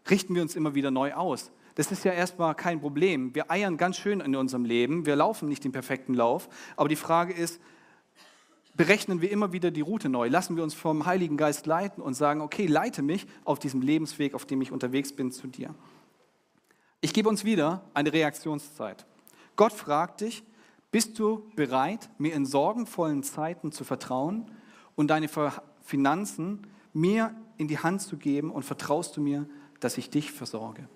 richten 0.10 0.34
wir 0.34 0.42
uns 0.42 0.56
immer 0.56 0.74
wieder 0.74 0.90
neu 0.90 1.14
aus? 1.14 1.52
Das 1.76 1.92
ist 1.92 2.04
ja 2.04 2.12
erstmal 2.12 2.56
kein 2.56 2.82
Problem. 2.82 3.36
Wir 3.36 3.52
eiern 3.52 3.78
ganz 3.78 3.98
schön 3.98 4.22
in 4.22 4.36
unserem 4.36 4.66
Leben. 4.66 5.06
Wir 5.06 5.16
laufen 5.16 5.48
nicht 5.48 5.64
den 5.64 5.72
perfekten 5.72 6.16
Lauf. 6.16 6.50
Aber 6.76 6.90
die 6.90 6.96
Frage 6.96 7.34
ist, 7.34 7.62
berechnen 8.78 9.22
wir 9.22 9.32
immer 9.32 9.52
wieder 9.52 9.72
die 9.72 9.82
Route 9.82 10.08
neu. 10.08 10.30
Lassen 10.30 10.56
wir 10.56 10.64
uns 10.64 10.76
vom 10.76 11.06
Heiligen 11.06 11.36
Geist 11.36 11.66
leiten 11.66 12.02
und 12.02 12.14
sagen, 12.14 12.42
okay, 12.42 12.68
leite 12.68 13.02
mich 13.02 13.26
auf 13.44 13.60
diesem 13.60 13.82
Lebensweg, 13.82 14.36
auf 14.36 14.46
dem 14.46 14.62
ich 14.62 14.72
unterwegs 14.72 15.12
bin, 15.12 15.32
zu 15.32 15.48
dir. 15.48 15.74
Ich 17.02 17.14
gebe 17.14 17.28
uns 17.28 17.44
wieder 17.44 17.84
eine 17.94 18.14
Reaktionszeit. 18.14 19.06
Gott 19.56 19.74
fragt 19.74 20.22
dich, 20.22 20.44
bist 20.92 21.20
du 21.20 21.50
bereit, 21.56 22.10
mir 22.18 22.34
in 22.34 22.46
sorgenvollen 22.46 23.24
Zeiten 23.24 23.72
zu 23.72 23.84
vertrauen 23.84 24.50
und 24.96 25.08
deine 25.08 25.30
Finanzen 25.84 26.68
mir 26.94 27.36
in 27.58 27.68
die 27.68 27.80
Hand 27.80 28.02
zu 28.02 28.18
geben 28.18 28.52
und 28.52 28.64
vertraust 28.64 29.18
du 29.18 29.22
mir, 29.22 29.48
dass 29.80 29.98
ich 29.98 30.10
dich 30.10 30.32
versorge? 30.32 30.88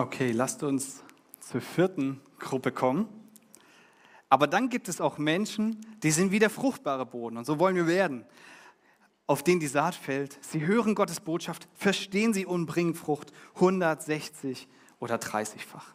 Okay, 0.00 0.32
lasst 0.32 0.62
uns 0.62 1.02
zur 1.40 1.60
vierten 1.60 2.22
Gruppe 2.38 2.72
kommen. 2.72 3.06
Aber 4.30 4.46
dann 4.46 4.70
gibt 4.70 4.88
es 4.88 4.98
auch 4.98 5.18
Menschen, 5.18 5.84
die 6.02 6.10
sind 6.10 6.32
wie 6.32 6.38
der 6.38 6.48
fruchtbare 6.48 7.04
Boden 7.04 7.36
und 7.36 7.44
so 7.44 7.58
wollen 7.58 7.76
wir 7.76 7.86
werden, 7.86 8.24
auf 9.26 9.42
den 9.42 9.60
die 9.60 9.66
Saat 9.66 9.94
fällt. 9.94 10.38
Sie 10.42 10.66
hören 10.66 10.94
Gottes 10.94 11.20
Botschaft, 11.20 11.68
verstehen 11.74 12.32
sie 12.32 12.46
und 12.46 12.64
bringen 12.64 12.94
Frucht 12.94 13.30
160 13.56 14.68
oder 15.00 15.16
30-fach. 15.16 15.92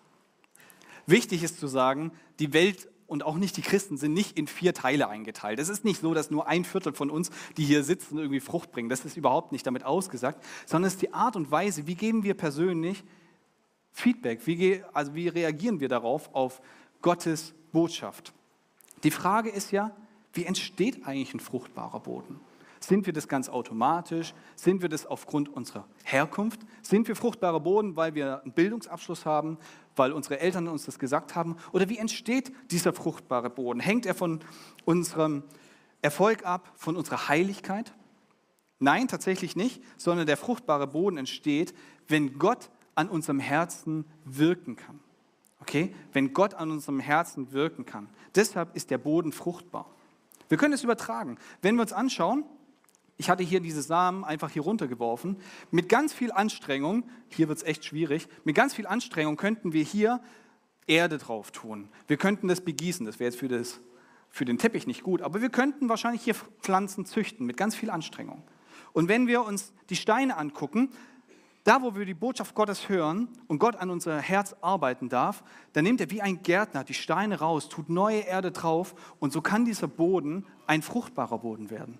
Wichtig 1.07 1.41
ist 1.41 1.59
zu 1.59 1.65
sagen, 1.65 2.11
die 2.37 2.53
Welt 2.53 2.87
und 3.07 3.23
auch 3.23 3.37
nicht 3.37 3.57
die 3.57 3.63
Christen 3.63 3.97
sind 3.97 4.13
nicht 4.13 4.37
in 4.37 4.45
vier 4.45 4.75
Teile 4.75 5.09
eingeteilt. 5.09 5.57
Es 5.57 5.69
ist 5.69 5.83
nicht 5.83 5.99
so, 5.99 6.13
dass 6.13 6.29
nur 6.29 6.47
ein 6.47 6.63
Viertel 6.63 6.93
von 6.93 7.09
uns, 7.09 7.31
die 7.57 7.65
hier 7.65 7.83
sitzen, 7.83 8.19
irgendwie 8.19 8.39
Frucht 8.39 8.71
bringen. 8.71 8.89
Das 8.89 9.03
ist 9.03 9.17
überhaupt 9.17 9.51
nicht 9.51 9.65
damit 9.65 9.83
ausgesagt, 9.83 10.45
sondern 10.67 10.89
es 10.89 10.93
ist 10.93 11.01
die 11.01 11.11
Art 11.11 11.35
und 11.35 11.49
Weise, 11.49 11.87
wie 11.87 11.95
geben 11.95 12.21
wir 12.21 12.35
persönlich 12.35 13.03
Feedback, 13.95 14.45
wie, 14.45 14.83
also 14.91 15.15
wie 15.15 15.29
reagieren 15.29 15.79
wir 15.79 15.87
darauf, 15.87 16.29
auf 16.35 16.61
Gottes 17.01 17.53
Botschaft. 17.71 18.33
Die 19.05 19.09
Frage 19.09 19.49
ist 19.49 19.71
ja, 19.71 19.95
wie 20.33 20.43
entsteht 20.43 21.07
eigentlich 21.07 21.33
ein 21.33 21.39
fruchtbarer 21.39 22.01
Boden? 22.01 22.41
Sind 22.81 23.05
wir 23.05 23.13
das 23.13 23.29
ganz 23.29 23.47
automatisch? 23.47 24.33
Sind 24.57 24.81
wir 24.81 24.89
das 24.89 25.05
aufgrund 25.05 25.47
unserer 25.47 25.87
Herkunft? 26.03 26.59
Sind 26.81 27.07
wir 27.07 27.15
fruchtbarer 27.15 27.61
Boden, 27.61 27.95
weil 27.95 28.15
wir 28.15 28.43
einen 28.43 28.51
Bildungsabschluss 28.51 29.25
haben, 29.25 29.57
weil 29.95 30.11
unsere 30.11 30.41
Eltern 30.41 30.67
uns 30.67 30.83
das 30.83 30.99
gesagt 30.99 31.33
haben? 31.33 31.55
Oder 31.71 31.87
wie 31.87 31.97
entsteht 31.97 32.51
dieser 32.71 32.91
fruchtbare 32.91 33.49
Boden? 33.49 33.79
Hängt 33.79 34.05
er 34.05 34.13
von 34.13 34.41
unserem 34.83 35.43
Erfolg 36.01 36.45
ab, 36.45 36.69
von 36.75 36.97
unserer 36.97 37.29
Heiligkeit? 37.29 37.93
Nein, 38.79 39.07
tatsächlich 39.07 39.55
nicht, 39.55 39.81
sondern 39.95 40.27
der 40.27 40.35
fruchtbare 40.35 40.85
Boden 40.85 41.15
entsteht, 41.15 41.73
wenn 42.09 42.37
Gott 42.37 42.69
an 42.95 43.09
unserem 43.09 43.39
Herzen 43.39 44.05
wirken 44.23 44.75
kann. 44.75 44.99
Okay? 45.59 45.93
Wenn 46.13 46.33
Gott 46.33 46.53
an 46.53 46.71
unserem 46.71 46.99
Herzen 46.99 47.51
wirken 47.51 47.85
kann. 47.85 48.09
Deshalb 48.33 48.75
ist 48.75 48.89
der 48.89 48.97
Boden 48.97 49.31
fruchtbar. 49.31 49.89
Wir 50.49 50.57
können 50.57 50.73
es 50.73 50.83
übertragen. 50.83 51.37
Wenn 51.61 51.75
wir 51.75 51.81
uns 51.81 51.93
anschauen, 51.93 52.45
ich 53.17 53.29
hatte 53.29 53.43
hier 53.43 53.61
diese 53.61 53.81
Samen 53.81 54.25
einfach 54.25 54.49
hier 54.49 54.63
runtergeworfen. 54.63 55.37
Mit 55.71 55.89
ganz 55.89 56.13
viel 56.13 56.31
Anstrengung, 56.31 57.09
hier 57.29 57.47
wird 57.47 57.59
es 57.59 57.63
echt 57.63 57.85
schwierig, 57.85 58.27
mit 58.43 58.55
ganz 58.55 58.73
viel 58.73 58.87
Anstrengung 58.87 59.37
könnten 59.37 59.73
wir 59.73 59.83
hier 59.83 60.21
Erde 60.87 61.17
drauf 61.17 61.51
tun. 61.51 61.89
Wir 62.07 62.17
könnten 62.17 62.47
das 62.47 62.61
begießen, 62.61 63.05
das 63.05 63.19
wäre 63.19 63.31
jetzt 63.31 63.39
für, 63.39 63.47
das, 63.47 63.79
für 64.29 64.45
den 64.45 64.57
Teppich 64.57 64.85
nicht 64.85 65.01
gut, 65.01 65.21
aber 65.21 65.41
wir 65.41 65.49
könnten 65.49 65.89
wahrscheinlich 65.89 66.23
hier 66.23 66.35
Pflanzen 66.61 67.05
züchten 67.05 67.45
mit 67.45 67.57
ganz 67.57 67.75
viel 67.75 67.89
Anstrengung. 67.89 68.43
Und 68.93 69.07
wenn 69.07 69.27
wir 69.27 69.43
uns 69.43 69.73
die 69.89 69.95
Steine 69.95 70.37
angucken, 70.37 70.89
da, 71.65 71.81
wo 71.81 71.95
wir 71.95 72.05
die 72.05 72.13
Botschaft 72.13 72.53
Gottes 72.53 72.89
hören 72.89 73.27
und 73.47 73.57
Gott 73.57 73.75
an 73.75 73.89
unser 73.89 74.19
Herz 74.21 74.55
arbeiten 74.61 75.09
darf, 75.09 75.43
dann 75.73 75.83
nimmt 75.83 75.99
er 75.99 76.11
wie 76.11 76.21
ein 76.21 76.43
Gärtner 76.43 76.83
die 76.83 76.93
Steine 76.93 77.39
raus, 77.39 77.69
tut 77.69 77.89
neue 77.89 78.19
Erde 78.19 78.51
drauf 78.51 78.93
und 79.19 79.33
so 79.33 79.41
kann 79.41 79.65
dieser 79.65 79.87
Boden 79.87 80.45
ein 80.67 80.83
fruchtbarer 80.83 81.39
Boden 81.39 81.71
werden. 81.71 81.97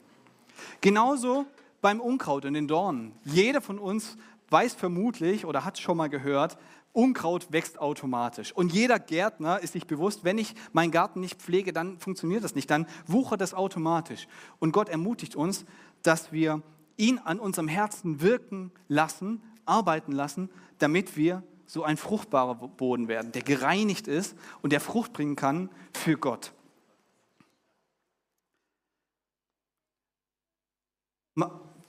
Genauso 0.82 1.47
beim 1.82 1.99
Unkraut 1.99 2.45
und 2.45 2.54
den 2.54 2.67
Dornen. 2.67 3.13
Jeder 3.23 3.60
von 3.60 3.80
uns 3.80 4.17
weiß 4.49 4.75
vermutlich 4.75 5.45
oder 5.45 5.65
hat 5.65 5.80
schon 5.80 5.97
mal 5.97 6.10
gehört, 6.10 6.58
Unkraut 6.93 7.51
wächst 7.51 7.80
automatisch. 7.80 8.54
Und 8.54 8.71
jeder 8.71 8.99
Gärtner 8.99 9.60
ist 9.60 9.73
sich 9.73 9.88
bewusst, 9.88 10.23
wenn 10.23 10.38
ich 10.38 10.54
meinen 10.73 10.91
Garten 10.91 11.19
nicht 11.19 11.41
pflege, 11.41 11.73
dann 11.73 11.99
funktioniert 11.99 12.43
das 12.43 12.56
nicht, 12.56 12.69
dann 12.69 12.86
wuchert 13.08 13.41
das 13.41 13.56
automatisch. 13.56 14.28
Und 14.60 14.71
Gott 14.71 14.89
ermutigt 14.89 15.36
uns, 15.36 15.65
dass 16.04 16.32
wir 16.32 16.62
ihn 16.97 17.19
an 17.19 17.39
unserem 17.39 17.67
Herzen 17.67 18.21
wirken 18.21 18.71
lassen 18.88 19.41
arbeiten 19.65 20.12
lassen, 20.12 20.49
damit 20.80 21.17
wir 21.17 21.43
so 21.65 21.84
ein 21.84 21.97
fruchtbarer 21.97 22.56
Boden 22.56 23.08
werden, 23.08 23.32
der 23.32 23.41
gereinigt 23.41 24.08
ist 24.08 24.36
und 24.62 24.71
der 24.71 24.80
Frucht 24.80 25.13
bringen 25.13 25.36
kann 25.36 25.69
für 25.93 26.17
Gott. 26.17 26.54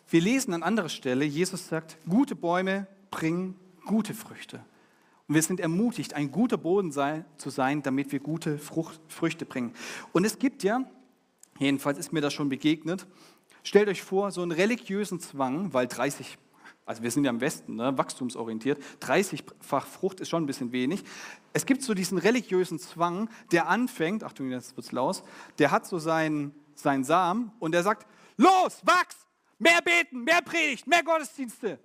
Wir 0.09 0.21
lesen 0.21 0.55
an 0.55 0.63
anderer 0.63 0.89
Stelle, 0.89 1.25
Jesus 1.25 1.69
sagt, 1.69 1.99
gute 2.09 2.35
Bäume 2.35 2.87
bringen 3.11 3.59
gute 3.85 4.15
Früchte. 4.15 4.65
Und 5.29 5.35
wir 5.35 5.43
sind 5.43 5.59
ermutigt, 5.59 6.15
ein 6.15 6.31
guter 6.31 6.57
Boden 6.57 6.93
sei, 6.93 7.25
zu 7.37 7.51
sein, 7.51 7.83
damit 7.83 8.13
wir 8.13 8.21
gute 8.21 8.59
Frucht, 8.59 9.01
Früchte 9.09 9.45
bringen. 9.45 9.73
Und 10.13 10.25
es 10.25 10.39
gibt 10.39 10.63
ja, 10.63 10.89
jedenfalls 11.59 11.99
ist 11.99 12.13
mir 12.13 12.21
das 12.21 12.33
schon 12.33 12.49
begegnet, 12.49 13.07
stellt 13.63 13.89
euch 13.89 14.03
vor, 14.03 14.31
so 14.31 14.43
einen 14.43 14.53
religiösen 14.53 15.19
Zwang, 15.19 15.73
weil 15.73 15.89
30 15.89 16.39
also 16.87 17.03
wir 17.03 17.11
sind 17.11 17.25
ja 17.25 17.31
im 17.31 17.41
Westen, 17.41 17.75
ne, 17.75 17.99
wachstumsorientiert. 17.99 18.81
30-fach 19.03 19.87
Frucht 19.87 20.21
ist 20.21 20.29
schon 20.29 20.45
ein 20.45 20.47
bisschen 20.47 20.71
wenig. 20.71 21.03
Es 21.53 21.67
gibt 21.67 21.83
so 21.83 21.95
diesen 21.95 22.17
religiösen 22.17 22.79
Zwang, 22.79 23.29
der 23.51 23.69
anfängt, 23.69 24.23
Achtung, 24.23 24.51
jetzt 24.51 24.77
wird's 24.77 24.93
laus, 24.93 25.25
der 25.59 25.73
hat 25.73 25.85
so 25.85 25.99
seinen, 25.99 26.55
seinen 26.77 27.03
Samen 27.03 27.51
und 27.59 27.73
der 27.73 27.83
sagt, 27.83 28.07
los, 28.37 28.81
wachs, 28.85 29.17
mehr 29.59 29.83
beten, 29.83 30.23
mehr 30.23 30.43
Predigt, 30.43 30.87
mehr 30.87 31.03
Gottesdienste. 31.03 31.81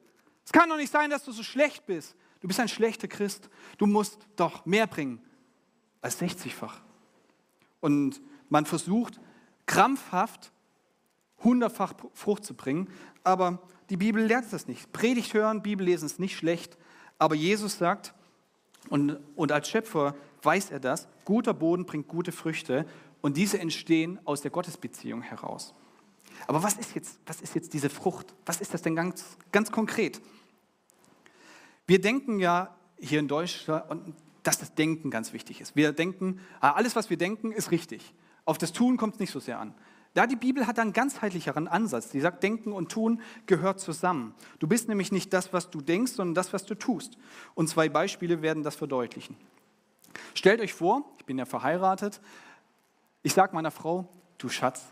Es 0.46 0.52
kann 0.52 0.70
doch 0.70 0.78
nicht 0.78 0.92
sein, 0.92 1.10
dass 1.10 1.24
du 1.24 1.32
so 1.32 1.44
schlecht 1.44 1.86
bist. 1.88 2.16
Du 2.40 2.48
bist 2.48 2.60
ein 2.60 2.68
schlechter 2.68 3.08
Christ. 3.08 3.50
Du 3.78 3.88
musst 3.88 4.20
doch 4.36 4.66
mehr 4.66 4.88
bringen 4.88 5.20
als 6.02 6.20
60-fach. 6.22 6.82
Und 7.80 8.22
man 8.50 8.66
versucht 8.66 9.20
krampfhaft 9.66 10.52
hundertfach 11.44 11.94
Frucht 12.14 12.46
zu 12.46 12.54
bringen, 12.54 12.90
aber 13.24 13.60
die 13.90 13.98
Bibel 13.98 14.24
lehrt 14.24 14.52
das 14.52 14.68
nicht. 14.68 14.92
Predigt 14.94 15.34
hören, 15.34 15.62
Bibel 15.62 15.86
lesen 15.86 16.06
ist 16.06 16.20
nicht 16.20 16.38
schlecht, 16.38 16.78
aber 17.18 17.36
Jesus 17.36 17.78
sagt, 17.78 18.14
und, 18.90 19.20
und 19.36 19.52
als 19.52 19.70
Schöpfer 19.70 20.16
weiß 20.42 20.72
er 20.72 20.80
das, 20.80 21.08
guter 21.26 21.54
Boden 21.54 21.86
bringt 21.86 22.08
gute 22.08 22.32
Früchte 22.32 22.86
und 23.22 23.38
diese 23.38 23.60
entstehen 23.60 24.20
aus 24.26 24.42
der 24.42 24.52
Gottesbeziehung 24.52 25.22
heraus. 25.22 25.74
Aber 26.48 26.64
was 26.64 26.74
ist 26.74 26.96
jetzt, 26.96 27.20
was 27.26 27.42
ist 27.42 27.54
jetzt 27.56 27.74
diese 27.74 27.90
Frucht? 27.90 28.34
Was 28.46 28.62
ist 28.62 28.74
das 28.74 28.82
denn 28.82 28.96
ganz, 28.96 29.38
ganz 29.52 29.72
konkret? 29.72 30.22
Wir 31.86 32.02
denken 32.02 32.40
ja 32.40 32.76
hier 33.00 33.20
in 33.20 33.28
Deutschland, 33.28 34.16
dass 34.44 34.58
das 34.58 34.74
Denken 34.74 35.12
ganz 35.12 35.34
wichtig 35.34 35.62
ist. 35.62 35.76
Wir 35.76 35.92
denken, 35.92 36.40
ah, 36.60 36.72
alles, 36.72 36.96
was 36.96 37.10
wir 37.10 37.18
denken, 37.18 37.52
ist 37.52 37.72
richtig. 37.72 38.14
Auf 38.46 38.58
das 38.58 38.72
Tun 38.72 38.98
kommt 38.98 39.16
es 39.16 39.20
nicht 39.20 39.32
so 39.32 39.40
sehr 39.40 39.60
an. 39.60 39.76
Da 40.14 40.28
die 40.28 40.36
Bibel 40.36 40.68
hat 40.68 40.78
einen 40.78 40.92
ganzheitlicheren 40.92 41.68
Ansatz. 41.68 42.10
Die 42.10 42.20
sagt, 42.20 42.44
Denken 42.44 42.74
und 42.74 42.92
Tun 42.92 43.22
gehört 43.46 43.80
zusammen. 43.80 44.36
Du 44.60 44.68
bist 44.68 44.90
nämlich 44.90 45.12
nicht 45.12 45.32
das, 45.32 45.54
was 45.54 45.70
du 45.70 45.80
denkst, 45.80 46.14
sondern 46.14 46.36
das, 46.36 46.52
was 46.52 46.66
du 46.66 46.76
tust. 46.76 47.18
Und 47.56 47.70
zwei 47.70 47.88
Beispiele 47.88 48.42
werden 48.42 48.64
das 48.64 48.76
verdeutlichen. 48.76 49.38
Stellt 50.34 50.60
euch 50.60 50.74
vor, 50.74 51.06
ich 51.18 51.26
bin 51.26 51.38
ja 51.38 51.46
verheiratet, 51.46 52.20
ich 53.24 53.34
sage 53.34 53.56
meiner 53.56 53.72
Frau, 53.72 54.10
du 54.38 54.50
Schatz, 54.50 54.84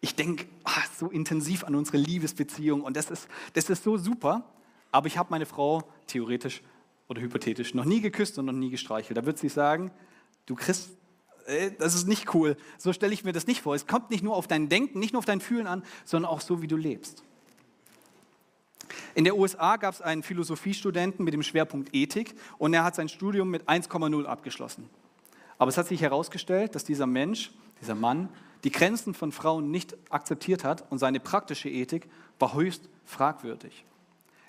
ich 0.00 0.14
denke 0.14 0.46
ah, 0.64 0.82
so 0.98 1.08
intensiv 1.10 1.64
an 1.64 1.74
unsere 1.74 1.98
Liebesbeziehung 1.98 2.82
und 2.82 2.96
das 2.96 3.10
ist, 3.10 3.28
das 3.52 3.68
ist 3.68 3.84
so 3.84 3.98
super, 3.98 4.44
aber 4.90 5.06
ich 5.06 5.18
habe 5.18 5.28
meine 5.30 5.46
Frau 5.46 5.84
theoretisch 6.06 6.62
oder 7.08 7.20
hypothetisch 7.20 7.74
noch 7.74 7.84
nie 7.84 8.00
geküsst 8.00 8.38
und 8.38 8.46
noch 8.46 8.52
nie 8.52 8.70
gestreichelt. 8.70 9.16
Da 9.16 9.26
wird 9.26 9.38
sie 9.38 9.48
sagen, 9.48 9.90
du 10.46 10.54
kriegst 10.54 10.90
äh, 11.46 11.70
das 11.78 11.94
ist 11.94 12.06
nicht 12.06 12.34
cool. 12.34 12.56
So 12.78 12.92
stelle 12.92 13.12
ich 13.12 13.24
mir 13.24 13.32
das 13.32 13.46
nicht 13.46 13.62
vor. 13.62 13.74
Es 13.74 13.86
kommt 13.86 14.10
nicht 14.10 14.22
nur 14.22 14.36
auf 14.36 14.46
dein 14.46 14.68
Denken, 14.68 14.98
nicht 14.98 15.12
nur 15.12 15.18
auf 15.18 15.24
dein 15.24 15.40
Fühlen 15.40 15.66
an, 15.66 15.82
sondern 16.04 16.30
auch 16.30 16.40
so, 16.40 16.62
wie 16.62 16.68
du 16.68 16.76
lebst. 16.76 17.22
In 19.14 19.24
der 19.24 19.36
USA 19.36 19.76
gab 19.76 19.94
es 19.94 20.02
einen 20.02 20.22
Philosophiestudenten 20.22 21.24
mit 21.24 21.34
dem 21.34 21.42
Schwerpunkt 21.42 21.94
Ethik 21.94 22.34
und 22.58 22.74
er 22.74 22.84
hat 22.84 22.94
sein 22.94 23.08
Studium 23.08 23.50
mit 23.50 23.68
1,0 23.68 24.24
abgeschlossen. 24.24 24.88
Aber 25.58 25.68
es 25.68 25.76
hat 25.76 25.86
sich 25.86 26.00
herausgestellt, 26.00 26.74
dass 26.74 26.84
dieser 26.84 27.06
Mensch, 27.06 27.52
dieser 27.80 27.94
Mann, 27.94 28.28
die 28.64 28.70
Grenzen 28.70 29.14
von 29.14 29.32
Frauen 29.32 29.70
nicht 29.70 29.96
akzeptiert 30.10 30.64
hat 30.64 30.90
und 30.90 30.98
seine 30.98 31.20
praktische 31.20 31.68
Ethik 31.68 32.08
war 32.38 32.54
höchst 32.54 32.88
fragwürdig. 33.04 33.84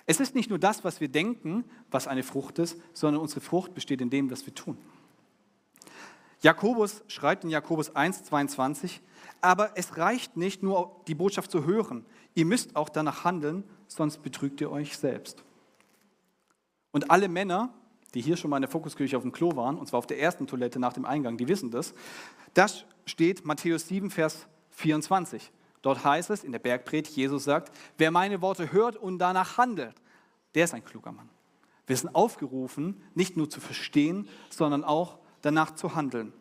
Es 0.06 0.20
ist 0.20 0.34
nicht 0.34 0.50
nur 0.50 0.58
das, 0.58 0.84
was 0.84 1.00
wir 1.00 1.08
denken, 1.08 1.64
was 1.90 2.06
eine 2.06 2.22
Frucht 2.22 2.58
ist, 2.58 2.78
sondern 2.92 3.22
unsere 3.22 3.40
Frucht 3.40 3.74
besteht 3.74 4.00
in 4.00 4.10
dem, 4.10 4.30
was 4.30 4.46
wir 4.46 4.54
tun. 4.54 4.76
Jakobus 6.44 7.02
schreibt 7.08 7.44
in 7.44 7.50
Jakobus 7.50 7.96
1, 7.96 8.24
22, 8.24 9.00
aber 9.40 9.70
es 9.76 9.96
reicht 9.96 10.36
nicht 10.36 10.62
nur 10.62 11.00
die 11.08 11.14
Botschaft 11.14 11.50
zu 11.50 11.64
hören, 11.64 12.04
ihr 12.34 12.44
müsst 12.44 12.76
auch 12.76 12.90
danach 12.90 13.24
handeln, 13.24 13.64
sonst 13.88 14.22
betrügt 14.22 14.60
ihr 14.60 14.70
euch 14.70 14.98
selbst. 14.98 15.42
Und 16.92 17.10
alle 17.10 17.28
Männer, 17.28 17.72
die 18.12 18.20
hier 18.20 18.36
schon 18.36 18.50
mal 18.50 18.58
in 18.58 18.62
der 18.62 18.70
Fokuskirche 18.70 19.16
auf 19.16 19.22
dem 19.22 19.32
Klo 19.32 19.56
waren, 19.56 19.78
und 19.78 19.86
zwar 19.88 19.98
auf 19.98 20.06
der 20.06 20.20
ersten 20.20 20.46
Toilette 20.46 20.78
nach 20.78 20.92
dem 20.92 21.06
Eingang, 21.06 21.38
die 21.38 21.48
wissen 21.48 21.70
das, 21.70 21.94
das 22.52 22.84
steht 23.06 23.46
Matthäus 23.46 23.88
7, 23.88 24.10
Vers 24.10 24.46
24. 24.72 25.50
Dort 25.80 26.04
heißt 26.04 26.28
es 26.28 26.44
in 26.44 26.52
der 26.52 26.58
Bergpredigt, 26.58 27.16
Jesus 27.16 27.44
sagt, 27.44 27.74
wer 27.96 28.10
meine 28.10 28.42
Worte 28.42 28.70
hört 28.70 28.96
und 28.96 29.18
danach 29.18 29.56
handelt, 29.56 29.94
der 30.54 30.64
ist 30.64 30.74
ein 30.74 30.84
kluger 30.84 31.10
Mann. 31.10 31.30
Wir 31.86 31.96
sind 31.96 32.14
aufgerufen, 32.14 33.02
nicht 33.14 33.38
nur 33.38 33.48
zu 33.48 33.60
verstehen, 33.60 34.28
sondern 34.50 34.84
auch 34.84 35.18
danach 35.44 35.74
zu 35.74 35.94
handeln. 35.94 36.32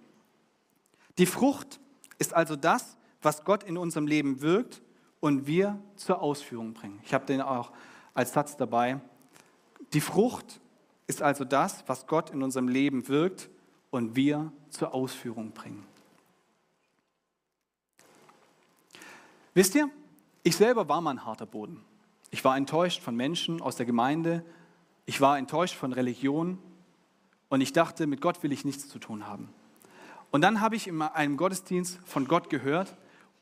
Die 1.18 1.26
Frucht 1.26 1.80
ist 2.18 2.34
also 2.34 2.56
das, 2.56 2.98
was 3.22 3.44
Gott 3.44 3.64
in 3.64 3.78
unserem 3.78 4.08
Leben 4.08 4.42
wirkt 4.42 4.82
und 5.20 5.48
wir 5.48 5.80
zur 5.96 6.22
Ausführung 6.22 6.74
bringen. 6.74 7.00
Ich 7.04 7.14
habe 7.14 7.26
den 7.26 7.42
auch 7.42 7.72
als 8.14 8.34
Satz 8.34 8.58
dabei. 8.58 9.00
Die 9.94 10.02
Frucht 10.02 10.60
ist 11.08 11.22
also 11.22 11.44
das, 11.44 11.84
was 11.88 12.08
Gott 12.08 12.30
in 12.30 12.42
unserem 12.44 12.68
Leben 12.68 13.08
wirkt 13.08 13.50
und 13.92 14.16
wir 14.16 14.52
zur 14.70 14.94
Ausführung 14.94 15.52
bringen. 15.52 15.86
Wisst 19.54 19.76
ihr, 19.76 19.90
ich 20.44 20.56
selber 20.56 20.90
war 20.90 21.02
mal 21.02 21.12
ein 21.12 21.26
harter 21.26 21.46
Boden. 21.46 21.84
Ich 22.32 22.44
war 22.44 22.58
enttäuscht 22.58 23.02
von 23.02 23.16
Menschen 23.16 23.62
aus 23.62 23.76
der 23.76 23.86
Gemeinde, 23.86 24.44
ich 25.06 25.20
war 25.20 25.38
enttäuscht 25.38 25.76
von 25.76 25.94
Religion 25.94 26.58
und 27.54 27.62
ich 27.62 27.72
dachte, 27.72 28.08
mit 28.08 28.20
Gott 28.20 28.42
will 28.42 28.52
ich 28.52 28.66
nichts 28.66 28.90
zu 28.90 28.98
tun 28.98 29.28
haben. 29.28 29.48
Und 30.32 30.42
dann 30.42 30.60
habe 30.60 30.76
ich 30.76 30.88
in 30.88 31.00
einem 31.00 31.38
Gottesdienst 31.38 32.00
von 32.04 32.28
Gott 32.28 32.50
gehört 32.50 32.98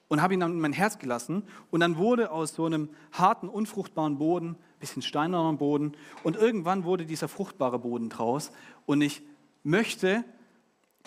und 0.10 0.22
habe 0.22 0.34
ihn 0.34 0.42
in 0.42 0.60
mein 0.60 0.74
Herz 0.74 1.00
gelassen. 1.00 1.44
Und 1.70 1.80
dann 1.80 1.96
wurde 1.96 2.30
aus 2.30 2.54
so 2.54 2.66
einem 2.66 2.90
harten, 3.14 3.48
unfruchtbaren 3.48 4.18
Boden, 4.18 4.58
bisschen 4.82 5.02
steinernen 5.02 5.58
Boden, 5.58 5.94
und 6.24 6.36
irgendwann 6.36 6.84
wurde 6.84 7.06
dieser 7.06 7.30
fruchtbare 7.30 7.80
Boden 7.80 8.10
draus. 8.10 8.52
Und 8.86 9.02
ich 9.02 9.22
möchte 9.64 10.26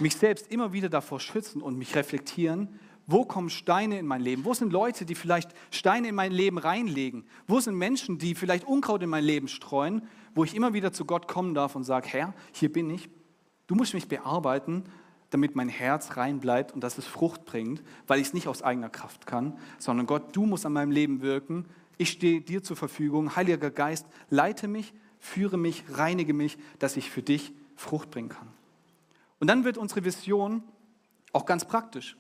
mich 0.01 0.17
selbst 0.17 0.51
immer 0.51 0.73
wieder 0.73 0.89
davor 0.89 1.21
schützen 1.21 1.61
und 1.61 1.77
mich 1.77 1.95
reflektieren, 1.97 2.81
wo 3.07 3.25
kommen 3.25 3.51
Steine 3.51 3.99
in 3.99 4.07
mein 4.07 4.23
Leben? 4.23 4.45
Wo 4.45 4.55
sind 4.55 4.73
Leute, 4.73 5.05
die 5.05 5.15
vielleicht 5.15 5.51
Steine 5.71 6.09
in 6.09 6.15
mein 6.15 6.33
Leben 6.33 6.59
reinlegen? 6.59 7.25
Wo 7.47 7.61
sind 7.61 7.77
Menschen, 7.77 8.19
die 8.19 8.35
vielleicht 8.35 8.65
Unkraut 8.67 9.03
in 9.03 9.11
mein 9.11 9.25
Leben 9.25 9.49
streuen, 9.49 10.03
wo 10.35 10.45
ich 10.45 10.55
immer 10.55 10.73
wieder 10.73 10.93
zu 10.93 11.05
Gott 11.05 11.29
kommen 11.29 11.55
darf 11.55 11.77
und 11.77 11.85
sage, 11.85 12.09
Herr, 12.09 12.35
hier 12.53 12.73
bin 12.73 12.89
ich. 12.91 13.11
Du 13.67 13.75
musst 13.75 13.95
mich 13.95 14.09
bearbeiten, 14.09 14.85
damit 15.31 15.55
mein 15.55 15.69
Herz 15.69 16.17
rein 16.17 16.41
bleibt 16.41 16.73
und 16.73 16.83
dass 16.83 16.97
es 16.97 17.07
Frucht 17.07 17.45
bringt, 17.45 17.83
weil 18.07 18.21
ich 18.21 18.29
es 18.29 18.35
nicht 18.35 18.49
aus 18.49 18.63
eigener 18.63 18.89
Kraft 18.89 19.27
kann, 19.27 19.59
sondern 19.79 20.07
Gott, 20.07 20.35
du 20.35 20.47
musst 20.47 20.65
an 20.65 20.73
meinem 20.73 20.91
Leben 20.91 21.21
wirken. 21.23 21.67
Ich 21.99 22.11
stehe 22.11 22.41
dir 22.41 22.63
zur 22.63 22.77
Verfügung. 22.77 23.37
Heiliger 23.37 23.71
Geist, 23.71 24.07
leite 24.31 24.69
mich, 24.69 24.95
führe 25.19 25.59
mich, 25.59 25.85
reinige 25.91 26.35
mich, 26.35 26.57
dass 26.79 26.97
ich 26.97 27.11
für 27.11 27.23
dich 27.23 27.53
Frucht 27.77 28.11
bringen 28.11 28.29
kann. 28.29 28.49
Und 29.41 29.49
dann 29.49 29.65
wird 29.65 29.77
unsere 29.77 30.05
Vision 30.05 30.63
auch 31.33 31.45
ganz 31.47 31.65
praktisch. 31.65 32.17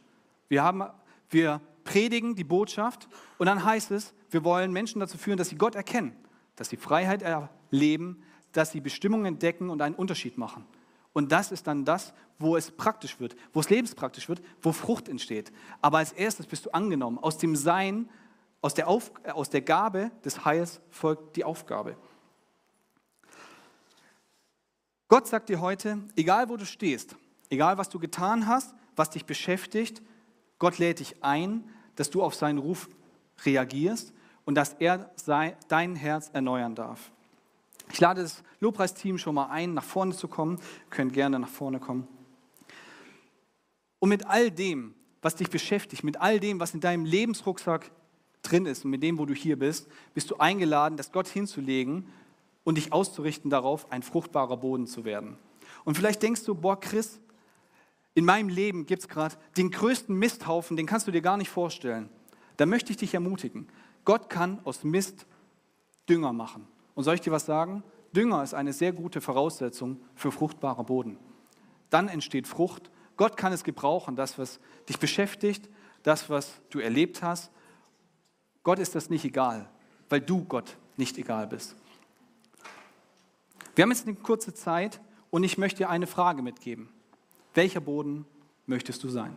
Wir, 0.48 0.62
haben, 0.62 0.84
wir 1.30 1.60
predigen 1.84 2.34
die 2.34 2.44
Botschaft 2.44 3.08
und 3.38 3.46
dann 3.46 3.64
heißt 3.64 3.90
es, 3.90 4.14
wir 4.30 4.44
wollen 4.44 4.72
Menschen 4.72 5.00
dazu 5.00 5.18
führen, 5.18 5.38
dass 5.38 5.48
sie 5.48 5.56
Gott 5.56 5.74
erkennen, 5.74 6.16
dass 6.56 6.68
sie 6.68 6.76
Freiheit 6.76 7.22
erleben, 7.22 8.22
dass 8.52 8.72
sie 8.72 8.80
Bestimmungen 8.80 9.26
entdecken 9.26 9.70
und 9.70 9.80
einen 9.82 9.94
Unterschied 9.94 10.38
machen. 10.38 10.64
Und 11.12 11.30
das 11.30 11.52
ist 11.52 11.66
dann 11.66 11.84
das, 11.84 12.12
wo 12.38 12.56
es 12.56 12.70
praktisch 12.70 13.20
wird, 13.20 13.36
wo 13.52 13.60
es 13.60 13.70
lebenspraktisch 13.70 14.28
wird, 14.28 14.42
wo 14.60 14.72
Frucht 14.72 15.08
entsteht. 15.08 15.52
Aber 15.80 15.98
als 15.98 16.12
erstes 16.12 16.46
bist 16.46 16.66
du 16.66 16.70
angenommen. 16.70 17.18
Aus 17.18 17.38
dem 17.38 17.54
Sein, 17.54 18.10
aus 18.60 18.74
der, 18.74 18.88
Auf, 18.88 19.12
aus 19.32 19.50
der 19.50 19.60
Gabe 19.60 20.10
des 20.24 20.44
Heils 20.44 20.80
folgt 20.90 21.36
die 21.36 21.44
Aufgabe. 21.44 21.96
Gott 25.08 25.28
sagt 25.28 25.48
dir 25.48 25.60
heute, 25.60 25.98
egal 26.16 26.48
wo 26.48 26.56
du 26.56 26.66
stehst, 26.66 27.14
egal 27.50 27.78
was 27.78 27.88
du 27.88 28.00
getan 28.00 28.48
hast, 28.48 28.74
was 28.96 29.10
dich 29.10 29.24
beschäftigt, 29.24 30.02
Gott 30.58 30.78
lädt 30.78 31.00
dich 31.00 31.22
ein, 31.22 31.64
dass 31.96 32.10
du 32.10 32.22
auf 32.22 32.34
seinen 32.34 32.58
Ruf 32.58 32.88
reagierst 33.44 34.12
und 34.44 34.54
dass 34.54 34.74
er 34.74 35.10
dein 35.68 35.96
Herz 35.96 36.30
erneuern 36.32 36.74
darf. 36.74 37.10
Ich 37.90 38.00
lade 38.00 38.22
das 38.22 38.42
Lobpreisteam 38.60 39.18
schon 39.18 39.34
mal 39.34 39.46
ein, 39.46 39.74
nach 39.74 39.84
vorne 39.84 40.14
zu 40.14 40.28
kommen. 40.28 40.56
Ihr 40.56 40.90
könnt 40.90 41.12
gerne 41.12 41.38
nach 41.38 41.48
vorne 41.48 41.80
kommen. 41.80 42.08
Und 43.98 44.08
mit 44.08 44.26
all 44.26 44.50
dem, 44.50 44.94
was 45.22 45.36
dich 45.36 45.50
beschäftigt, 45.50 46.04
mit 46.04 46.20
all 46.20 46.40
dem, 46.40 46.60
was 46.60 46.74
in 46.74 46.80
deinem 46.80 47.04
Lebensrucksack 47.04 47.90
drin 48.42 48.66
ist 48.66 48.84
und 48.84 48.90
mit 48.90 49.02
dem, 49.02 49.18
wo 49.18 49.26
du 49.26 49.34
hier 49.34 49.58
bist, 49.58 49.88
bist 50.12 50.30
du 50.30 50.36
eingeladen, 50.36 50.96
das 50.96 51.12
Gott 51.12 51.28
hinzulegen 51.28 52.06
und 52.64 52.76
dich 52.76 52.92
auszurichten 52.92 53.50
darauf, 53.50 53.90
ein 53.90 54.02
fruchtbarer 54.02 54.58
Boden 54.58 54.86
zu 54.86 55.04
werden. 55.04 55.38
Und 55.84 55.96
vielleicht 55.96 56.22
denkst 56.22 56.44
du, 56.44 56.54
boah, 56.54 56.78
Chris, 56.78 57.20
in 58.14 58.24
meinem 58.24 58.48
Leben 58.48 58.86
gibt 58.86 59.02
es 59.02 59.08
gerade 59.08 59.36
den 59.56 59.70
größten 59.70 60.16
Misthaufen, 60.16 60.76
den 60.76 60.86
kannst 60.86 61.06
du 61.06 61.10
dir 61.10 61.20
gar 61.20 61.36
nicht 61.36 61.50
vorstellen. 61.50 62.08
Da 62.56 62.66
möchte 62.66 62.92
ich 62.92 62.96
dich 62.96 63.14
ermutigen. 63.14 63.68
Gott 64.04 64.30
kann 64.30 64.60
aus 64.64 64.84
Mist 64.84 65.26
Dünger 66.08 66.32
machen. 66.32 66.68
Und 66.94 67.04
soll 67.04 67.16
ich 67.16 67.20
dir 67.20 67.32
was 67.32 67.46
sagen? 67.46 67.82
Dünger 68.14 68.42
ist 68.42 68.54
eine 68.54 68.72
sehr 68.72 68.92
gute 68.92 69.20
Voraussetzung 69.20 70.00
für 70.14 70.30
fruchtbarer 70.30 70.84
Boden. 70.84 71.18
Dann 71.90 72.08
entsteht 72.08 72.46
Frucht. 72.46 72.90
Gott 73.16 73.36
kann 73.36 73.52
es 73.52 73.64
gebrauchen, 73.64 74.14
das, 74.14 74.38
was 74.38 74.60
dich 74.88 74.98
beschäftigt, 74.98 75.68
das, 76.02 76.30
was 76.30 76.60
du 76.70 76.78
erlebt 76.78 77.22
hast. 77.22 77.50
Gott 78.62 78.78
ist 78.78 78.94
das 78.94 79.10
nicht 79.10 79.24
egal, 79.24 79.68
weil 80.08 80.20
du 80.20 80.44
Gott 80.44 80.76
nicht 80.96 81.18
egal 81.18 81.48
bist. 81.48 81.74
Wir 83.74 83.82
haben 83.82 83.90
jetzt 83.90 84.06
eine 84.06 84.16
kurze 84.16 84.54
Zeit 84.54 85.00
und 85.30 85.42
ich 85.42 85.58
möchte 85.58 85.78
dir 85.78 85.90
eine 85.90 86.06
Frage 86.06 86.42
mitgeben. 86.42 86.88
Welcher 87.54 87.80
Boden 87.80 88.26
möchtest 88.66 89.02
du 89.04 89.08
sein? 89.08 89.36